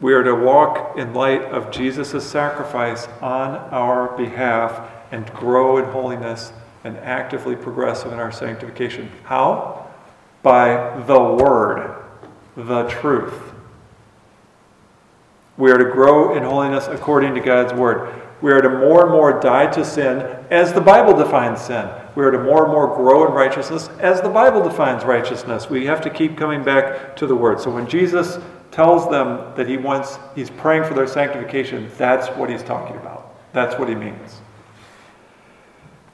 We 0.00 0.12
are 0.12 0.22
to 0.22 0.34
walk 0.34 0.96
in 0.96 1.14
light 1.14 1.42
of 1.42 1.70
Jesus' 1.70 2.24
sacrifice 2.24 3.08
on 3.20 3.56
our 3.72 4.16
behalf 4.16 4.92
and 5.10 5.26
grow 5.32 5.78
in 5.78 5.86
holiness 5.86 6.52
and 6.84 6.96
actively 6.98 7.56
progressive 7.56 8.12
in 8.12 8.18
our 8.18 8.30
sanctification. 8.30 9.10
How? 9.24 9.90
By 10.42 11.02
the 11.06 11.20
Word, 11.20 11.96
the 12.54 12.84
truth. 12.88 13.45
We 15.58 15.70
are 15.70 15.78
to 15.78 15.90
grow 15.90 16.36
in 16.36 16.42
holiness 16.42 16.86
according 16.86 17.34
to 17.34 17.40
God's 17.40 17.72
Word. 17.72 18.22
We 18.42 18.52
are 18.52 18.60
to 18.60 18.68
more 18.68 19.02
and 19.02 19.10
more 19.10 19.40
die 19.40 19.70
to 19.72 19.84
sin 19.84 20.20
as 20.50 20.72
the 20.72 20.80
Bible 20.80 21.16
defines 21.16 21.62
sin. 21.62 21.88
We 22.14 22.24
are 22.24 22.30
to 22.30 22.42
more 22.42 22.64
and 22.64 22.72
more 22.72 22.94
grow 22.94 23.26
in 23.26 23.32
righteousness 23.32 23.88
as 23.98 24.20
the 24.20 24.28
Bible 24.28 24.62
defines 24.62 25.04
righteousness. 25.04 25.70
We 25.70 25.86
have 25.86 26.02
to 26.02 26.10
keep 26.10 26.36
coming 26.36 26.62
back 26.62 27.16
to 27.16 27.26
the 27.26 27.34
Word. 27.34 27.60
So 27.60 27.70
when 27.70 27.88
Jesus 27.88 28.38
tells 28.70 29.08
them 29.10 29.54
that 29.56 29.66
he 29.66 29.78
wants, 29.78 30.18
he's 30.34 30.50
praying 30.50 30.84
for 30.84 30.92
their 30.92 31.06
sanctification, 31.06 31.90
that's 31.96 32.28
what 32.36 32.50
he's 32.50 32.62
talking 32.62 32.96
about. 32.96 33.34
That's 33.54 33.78
what 33.78 33.88
he 33.88 33.94
means. 33.94 34.42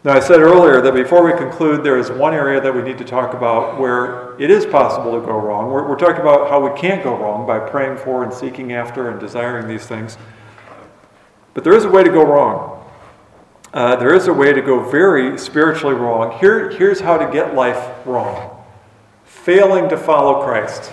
Now, 0.04 0.14
I 0.14 0.20
said 0.20 0.40
earlier 0.40 0.80
that 0.80 0.94
before 0.94 1.24
we 1.24 1.32
conclude, 1.38 1.84
there 1.84 1.96
is 1.96 2.10
one 2.10 2.34
area 2.34 2.60
that 2.60 2.74
we 2.74 2.82
need 2.82 2.98
to 2.98 3.04
talk 3.04 3.34
about 3.34 3.78
where 3.78 4.34
it 4.40 4.50
is 4.50 4.66
possible 4.66 5.12
to 5.12 5.24
go 5.24 5.38
wrong. 5.38 5.70
We're, 5.70 5.88
we're 5.88 5.96
talking 5.96 6.20
about 6.20 6.50
how 6.50 6.68
we 6.68 6.76
can't 6.76 7.04
go 7.04 7.16
wrong 7.16 7.46
by 7.46 7.60
praying 7.60 7.98
for 7.98 8.24
and 8.24 8.34
seeking 8.34 8.72
after 8.72 9.08
and 9.08 9.20
desiring 9.20 9.68
these 9.68 9.86
things. 9.86 10.18
But 11.54 11.62
there 11.62 11.74
is 11.74 11.84
a 11.84 11.88
way 11.88 12.02
to 12.02 12.10
go 12.10 12.24
wrong. 12.24 12.84
Uh, 13.72 13.94
there 13.94 14.12
is 14.12 14.26
a 14.26 14.32
way 14.32 14.52
to 14.52 14.60
go 14.60 14.90
very 14.90 15.38
spiritually 15.38 15.94
wrong. 15.94 16.36
Here, 16.40 16.70
here's 16.70 17.00
how 17.00 17.16
to 17.16 17.32
get 17.32 17.54
life 17.54 18.04
wrong 18.04 18.58
failing 19.24 19.88
to 19.88 19.96
follow 19.96 20.44
Christ, 20.44 20.92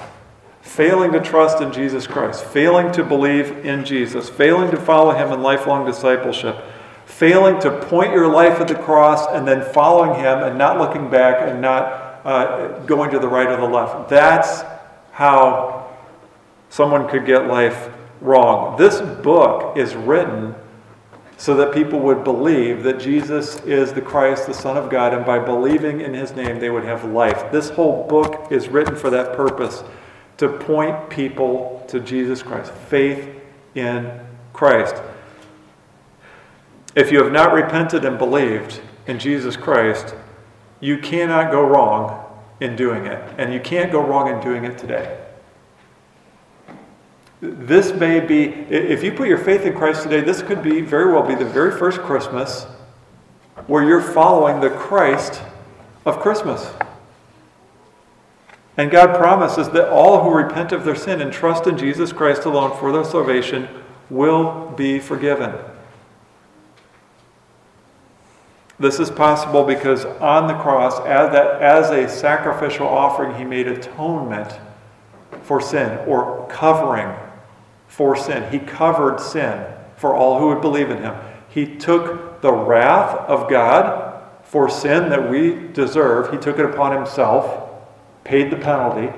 failing 0.61 1.11
to 1.11 1.19
trust 1.19 1.61
in 1.61 1.71
Jesus 1.71 2.07
Christ, 2.07 2.43
failing 2.45 2.91
to 2.93 3.03
believe 3.03 3.65
in 3.65 3.85
Jesus, 3.85 4.29
failing 4.29 4.71
to 4.71 4.77
follow 4.77 5.11
Him 5.11 5.31
in 5.31 5.41
lifelong 5.41 5.85
discipleship 5.85 6.63
failing 7.09 7.59
to 7.59 7.71
point 7.85 8.13
your 8.13 8.27
life 8.27 8.61
at 8.61 8.67
the 8.67 8.75
cross 8.75 9.25
and 9.33 9.45
then 9.45 9.61
following 9.73 10.17
him 10.17 10.39
and 10.39 10.57
not 10.57 10.77
looking 10.77 11.09
back 11.09 11.41
and 11.41 11.59
not 11.59 12.21
uh, 12.23 12.79
going 12.85 13.09
to 13.09 13.19
the 13.19 13.27
right 13.27 13.47
or 13.47 13.57
the 13.57 13.67
left. 13.67 14.09
That's 14.09 14.61
how 15.11 15.91
someone 16.69 17.09
could 17.09 17.25
get 17.25 17.47
life 17.47 17.89
wrong. 18.21 18.77
This 18.77 19.01
book 19.01 19.75
is 19.75 19.95
written 19.95 20.55
so 21.35 21.55
that 21.55 21.73
people 21.73 21.99
would 21.99 22.23
believe 22.23 22.83
that 22.83 22.99
Jesus 22.99 23.59
is 23.61 23.91
the 23.91 24.01
Christ, 24.01 24.45
the 24.45 24.53
Son 24.53 24.77
of 24.77 24.89
God, 24.89 25.13
and 25.13 25.25
by 25.25 25.39
believing 25.39 26.01
in 26.01 26.13
his 26.13 26.33
name, 26.33 26.59
they 26.59 26.69
would 26.69 26.83
have 26.83 27.05
life. 27.05 27.51
This 27.51 27.69
whole 27.69 28.07
book 28.07 28.51
is 28.51 28.67
written 28.67 28.95
for 28.95 29.09
that 29.09 29.35
purpose 29.35 29.83
to 30.37 30.47
point 30.47 31.09
people 31.09 31.83
to 31.87 31.99
Jesus 31.99 32.43
Christ, 32.43 32.71
faith 32.71 33.41
in 33.73 34.11
Christ. 34.53 35.01
If 36.99 37.13
you 37.13 37.23
have 37.23 37.31
not 37.31 37.53
repented 37.53 38.03
and 38.03 38.17
believed 38.17 38.81
in 39.07 39.19
Jesus 39.19 39.55
Christ, 39.55 40.13
you 40.81 40.97
cannot 40.97 41.49
go 41.49 41.65
wrong 41.65 42.25
in 42.59 42.75
doing 42.75 43.05
it. 43.05 43.23
And 43.37 43.53
you 43.53 43.61
can't 43.61 43.89
go 43.89 44.05
wrong 44.05 44.27
in 44.27 44.41
doing 44.41 44.65
it 44.65 44.77
today. 44.77 45.17
This 47.39 47.93
may 47.93 48.19
be, 48.19 48.47
if 48.47 49.01
you 49.01 49.13
put 49.13 49.29
your 49.29 49.37
faith 49.37 49.61
in 49.61 49.77
Christ 49.77 50.03
today, 50.03 50.19
this 50.19 50.41
could 50.41 50.61
be 50.61 50.81
very 50.81 51.09
well 51.09 51.25
be 51.25 51.35
the 51.35 51.45
very 51.45 51.71
first 51.71 52.01
Christmas 52.01 52.65
where 53.67 53.85
you're 53.85 54.01
following 54.01 54.59
the 54.59 54.69
Christ 54.69 55.41
of 56.05 56.19
Christmas. 56.19 56.69
And 58.75 58.91
God 58.91 59.15
promises 59.15 59.69
that 59.69 59.87
all 59.87 60.21
who 60.21 60.35
repent 60.35 60.73
of 60.73 60.83
their 60.83 60.97
sin 60.97 61.21
and 61.21 61.31
trust 61.31 61.65
in 61.65 61.77
Jesus 61.77 62.11
Christ 62.11 62.43
alone 62.43 62.77
for 62.77 62.91
their 62.91 63.05
salvation 63.05 63.69
will 64.09 64.73
be 64.75 64.99
forgiven. 64.99 65.55
This 68.79 68.99
is 68.99 69.11
possible 69.11 69.65
because 69.65 70.05
on 70.05 70.47
the 70.47 70.53
cross, 70.53 70.99
as, 71.01 71.31
that, 71.33 71.61
as 71.61 71.89
a 71.89 72.07
sacrificial 72.07 72.87
offering, 72.87 73.35
he 73.35 73.43
made 73.43 73.67
atonement 73.67 74.57
for 75.43 75.59
sin 75.59 75.99
or 76.07 76.47
covering 76.47 77.13
for 77.87 78.15
sin. 78.15 78.49
He 78.51 78.59
covered 78.59 79.19
sin 79.19 79.65
for 79.97 80.15
all 80.15 80.39
who 80.39 80.47
would 80.47 80.61
believe 80.61 80.89
in 80.89 80.99
him. 80.99 81.15
He 81.49 81.75
took 81.75 82.41
the 82.41 82.53
wrath 82.53 83.17
of 83.27 83.49
God 83.49 84.23
for 84.43 84.69
sin 84.69 85.09
that 85.09 85.29
we 85.29 85.67
deserve, 85.73 86.31
he 86.31 86.37
took 86.37 86.57
it 86.57 86.65
upon 86.65 86.95
himself, 86.95 87.69
paid 88.23 88.49
the 88.49 88.55
penalty, 88.55 89.13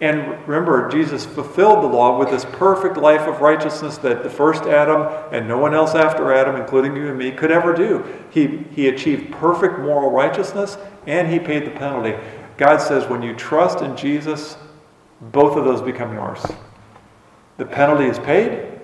and 0.00 0.46
remember, 0.46 0.88
Jesus 0.88 1.26
fulfilled 1.26 1.82
the 1.82 1.88
law 1.88 2.18
with 2.18 2.30
this 2.30 2.44
perfect 2.44 2.96
life 2.96 3.22
of 3.22 3.40
righteousness 3.40 3.98
that 3.98 4.22
the 4.22 4.30
first 4.30 4.62
Adam 4.62 5.08
and 5.32 5.48
no 5.48 5.58
one 5.58 5.74
else 5.74 5.96
after 5.96 6.32
Adam, 6.32 6.54
including 6.54 6.94
you 6.94 7.08
and 7.08 7.18
me, 7.18 7.32
could 7.32 7.50
ever 7.50 7.74
do. 7.74 8.04
He, 8.30 8.58
he 8.70 8.88
achieved 8.88 9.32
perfect 9.32 9.80
moral 9.80 10.12
righteousness 10.12 10.78
and 11.06 11.26
he 11.26 11.40
paid 11.40 11.66
the 11.66 11.72
penalty. 11.72 12.14
God 12.56 12.78
says 12.78 13.08
when 13.08 13.22
you 13.22 13.34
trust 13.34 13.80
in 13.80 13.96
Jesus, 13.96 14.56
both 15.20 15.56
of 15.56 15.64
those 15.64 15.82
become 15.82 16.12
yours. 16.12 16.44
The 17.56 17.64
penalty 17.64 18.04
is 18.04 18.20
paid 18.20 18.80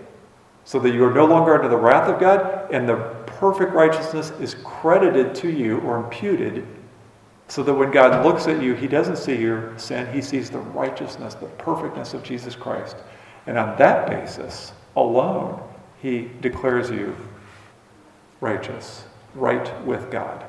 so 0.64 0.80
that 0.80 0.92
you 0.92 1.04
are 1.04 1.14
no 1.14 1.26
longer 1.26 1.54
under 1.54 1.68
the 1.68 1.76
wrath 1.76 2.08
of 2.08 2.18
God, 2.18 2.72
and 2.72 2.88
the 2.88 2.96
perfect 3.26 3.72
righteousness 3.72 4.32
is 4.40 4.56
credited 4.64 5.34
to 5.36 5.50
you 5.50 5.78
or 5.80 6.02
imputed 6.02 6.66
so 7.48 7.62
that 7.62 7.74
when 7.74 7.90
God 7.90 8.24
looks 8.24 8.46
at 8.46 8.62
you, 8.62 8.74
he 8.74 8.86
doesn't 8.86 9.16
see 9.16 9.36
your 9.36 9.76
sin, 9.78 10.12
he 10.12 10.22
sees 10.22 10.50
the 10.50 10.58
righteousness, 10.58 11.34
the 11.34 11.46
perfectness 11.46 12.14
of 12.14 12.22
Jesus 12.22 12.54
Christ. 12.54 12.96
And 13.46 13.58
on 13.58 13.76
that 13.78 14.08
basis 14.08 14.72
alone, 14.96 15.62
he 16.00 16.30
declares 16.40 16.90
you 16.90 17.14
righteous, 18.40 19.04
right 19.34 19.84
with 19.86 20.10
God. 20.10 20.44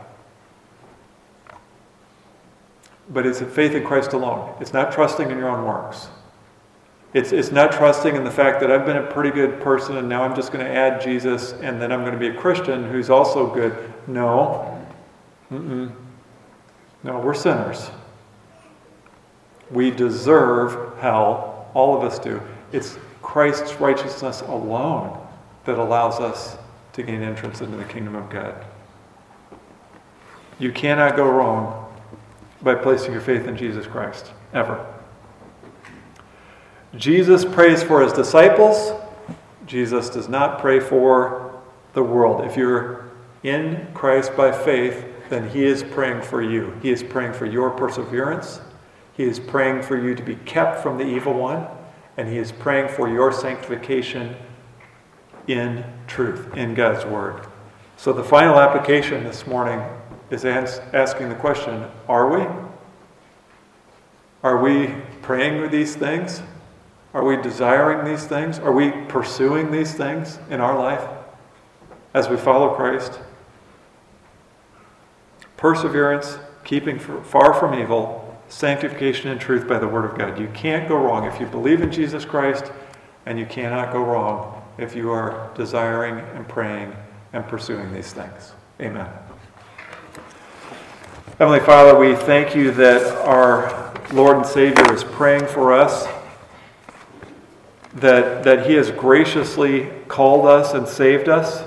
But 3.10 3.26
it's 3.26 3.42
a 3.42 3.46
faith 3.46 3.74
in 3.74 3.86
Christ 3.86 4.14
alone. 4.14 4.56
It's 4.60 4.74
not 4.74 4.92
trusting 4.92 5.30
in 5.30 5.38
your 5.38 5.50
own 5.50 5.66
works. 5.66 6.08
It's, 7.14 7.32
it's 7.32 7.52
not 7.52 7.72
trusting 7.72 8.16
in 8.16 8.24
the 8.24 8.32
fact 8.32 8.60
that 8.60 8.72
I've 8.72 8.86
been 8.86 8.98
a 8.98 9.12
pretty 9.12 9.32
good 9.32 9.62
person 9.62 9.98
and 9.98 10.10
now 10.10 10.24
I'm 10.24 10.36
just 10.36 10.52
going 10.52 10.66
to 10.66 10.72
add 10.72 11.00
Jesus 11.00 11.54
and 11.54 11.82
then 11.82 11.92
I'm 11.92 12.02
going 12.02 12.14
to 12.14 12.20
be 12.20 12.28
a 12.28 12.34
Christian 12.34 12.90
who's 12.90 13.10
also 13.10 13.54
good. 13.54 13.94
No. 14.08 14.86
Mm-mm. 15.50 15.94
No, 17.06 17.20
we're 17.20 17.36
sinners. 17.36 17.92
We 19.70 19.92
deserve 19.92 20.98
hell. 20.98 21.70
All 21.76 21.96
of 21.96 22.04
us 22.04 22.18
do. 22.18 22.42
It's 22.72 22.98
Christ's 23.22 23.76
righteousness 23.76 24.42
alone 24.42 25.16
that 25.66 25.78
allows 25.78 26.20
us 26.20 26.58
to 26.94 27.04
gain 27.04 27.22
entrance 27.22 27.62
into 27.62 27.78
the 27.78 27.84
kingdom 27.84 28.16
of 28.16 28.32
God. 28.32 28.56
You 30.58 30.72
cannot 30.72 31.16
go 31.16 31.30
wrong 31.30 31.94
by 32.64 32.74
placing 32.74 33.12
your 33.12 33.22
faith 33.22 33.46
in 33.46 33.56
Jesus 33.56 33.86
Christ, 33.86 34.32
ever. 34.52 34.84
Jesus 36.96 37.46
prays 37.46 37.84
for 37.84 38.02
his 38.02 38.14
disciples. 38.14 39.00
Jesus 39.68 40.10
does 40.10 40.28
not 40.28 40.60
pray 40.60 40.80
for 40.80 41.62
the 41.94 42.02
world. 42.02 42.44
If 42.46 42.58
you're 42.58 43.12
in 43.44 43.90
Christ 43.94 44.36
by 44.36 44.52
faith, 44.52 45.06
then 45.30 45.50
He 45.50 45.64
is 45.64 45.84
praying 45.84 46.22
for 46.22 46.42
you. 46.42 46.78
He 46.82 46.92
is 46.92 47.04
praying 47.04 47.34
for 47.34 47.46
your 47.46 47.70
perseverance. 47.72 48.62
He 49.14 49.24
is 49.24 49.40
praying 49.40 49.84
for 49.84 49.98
you 49.98 50.16
to 50.16 50.24
be 50.24 50.36
kept 50.36 50.82
from 50.82 50.98
the 50.98 51.06
evil 51.06 51.34
one. 51.34 51.68
And 52.18 52.28
He 52.30 52.38
is 52.38 52.52
praying 52.52 52.90
for 52.90 53.10
your 53.10 53.32
sanctification 53.32 54.36
in 55.48 55.84
truth, 56.08 56.56
in 56.56 56.74
God's 56.74 57.06
Word. 57.06 57.48
So 57.98 58.14
the 58.14 58.24
final 58.24 58.60
application 58.60 59.24
this 59.24 59.48
morning 59.48 59.82
is 60.30 60.46
asking 60.46 61.30
the 61.30 61.36
question 61.36 61.86
Are 62.08 62.30
we? 62.30 62.46
Are 64.44 64.62
we 64.62 64.94
praying 65.22 65.62
with 65.62 65.72
these 65.72 65.96
things? 65.96 66.42
Are 67.14 67.24
we 67.24 67.38
desiring 67.38 68.06
these 68.06 68.26
things? 68.26 68.60
Are 68.60 68.74
we 68.74 68.92
pursuing 69.08 69.72
these 69.72 69.94
things 69.94 70.38
in 70.50 70.60
our 70.60 70.78
life 70.78 71.08
as 72.14 72.28
we 72.28 72.38
follow 72.38 72.76
Christ? 72.76 73.20
Perseverance, 75.66 76.38
keeping 76.64 77.00
far 77.00 77.52
from 77.52 77.74
evil, 77.74 78.40
sanctification 78.50 79.32
and 79.32 79.42
truth 79.42 79.68
by 79.68 79.80
the 79.80 79.88
Word 79.88 80.06
of 80.06 80.16
God. 80.16 80.40
You 80.40 80.48
can't 80.54 80.88
go 80.88 80.96
wrong 80.96 81.26
if 81.26 81.40
you 81.40 81.48
believe 81.48 81.82
in 81.82 81.92
Jesus 81.92 82.24
Christ, 82.24 82.72
and 83.26 83.40
you 83.40 83.48
cannot 83.48 83.92
go 83.92 84.04
wrong 84.04 84.62
if 84.78 84.96
you 84.96 85.10
are 85.10 85.50
desiring 85.56 86.24
and 86.36 86.48
praying 86.48 86.96
and 87.34 87.48
pursuing 87.48 87.92
these 87.92 88.14
things. 88.14 88.54
Amen. 88.80 89.08
Heavenly 91.40 91.62
Father, 91.62 91.98
we 91.98 92.14
thank 92.14 92.56
you 92.56 92.70
that 92.70 93.02
our 93.26 93.92
Lord 94.14 94.38
and 94.38 94.46
Savior 94.46 94.94
is 94.94 95.04
praying 95.04 95.48
for 95.48 95.74
us, 95.74 96.06
that, 97.96 98.44
that 98.44 98.68
He 98.68 98.76
has 98.76 98.92
graciously 98.92 99.90
called 100.10 100.46
us 100.46 100.76
and 100.76 100.88
saved 100.88 101.28
us. 101.28 101.65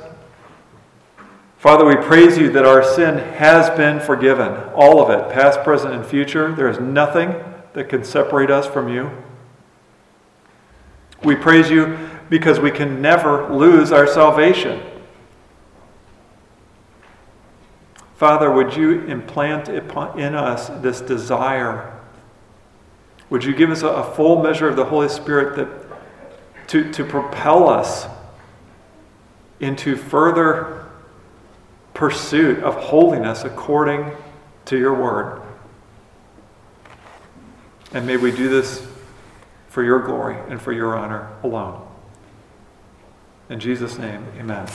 Father, 1.59 1.85
we 1.85 1.97
praise 1.97 2.39
you 2.39 2.53
that 2.53 2.65
our 2.65 2.85
sin 2.85 3.19
has 3.35 3.69
been 3.77 3.99
forgiven, 3.99 4.53
all 4.75 5.03
of 5.03 5.11
it, 5.11 5.35
past, 5.35 5.65
present, 5.65 5.93
and 5.93 6.07
future. 6.07 6.55
There 6.55 6.69
is 6.69 6.79
nothing 6.79 7.35
that 7.73 7.89
can 7.89 8.05
separate 8.05 8.49
us 8.49 8.65
from 8.65 8.89
you. 8.89 9.11
We 11.25 11.35
praise 11.35 11.69
you 11.69 11.99
because 12.31 12.61
we 12.61 12.71
can 12.71 13.03
never 13.03 13.53
lose 13.53 13.91
our 13.91 14.07
salvation. 14.07 14.81
Father, 18.15 18.53
would 18.53 18.77
you 18.77 19.01
implant 19.07 19.69
in 19.69 20.35
us 20.37 20.69
this 20.81 21.01
desire? 21.01 21.93
Would 23.31 23.43
you 23.43 23.53
give 23.53 23.71
us 23.71 23.83
a 23.83 24.05
full 24.15 24.41
measure 24.41 24.69
of 24.69 24.77
the 24.77 24.85
Holy 24.85 25.09
Spirit 25.09 25.57
that, 25.57 26.69
to, 26.69 26.93
to 26.93 27.05
propel 27.05 27.69
us 27.69 28.07
into 29.59 29.97
further 29.97 30.88
pursuit 31.99 32.63
of 32.63 32.77
holiness 32.77 33.43
according 33.43 34.09
to 34.67 34.79
your 34.79 34.95
word? 34.95 35.43
And 37.93 38.07
may 38.07 38.17
we 38.17 38.31
do 38.31 38.49
this 38.49 38.87
for 39.69 39.83
your 39.83 39.99
glory 39.99 40.37
and 40.49 40.63
for 40.63 40.73
your 40.73 40.97
honor 40.97 41.29
alone. 41.43 41.85
In 43.51 43.59
Jesus' 43.59 43.99
name, 43.99 44.25
amen. 44.39 44.69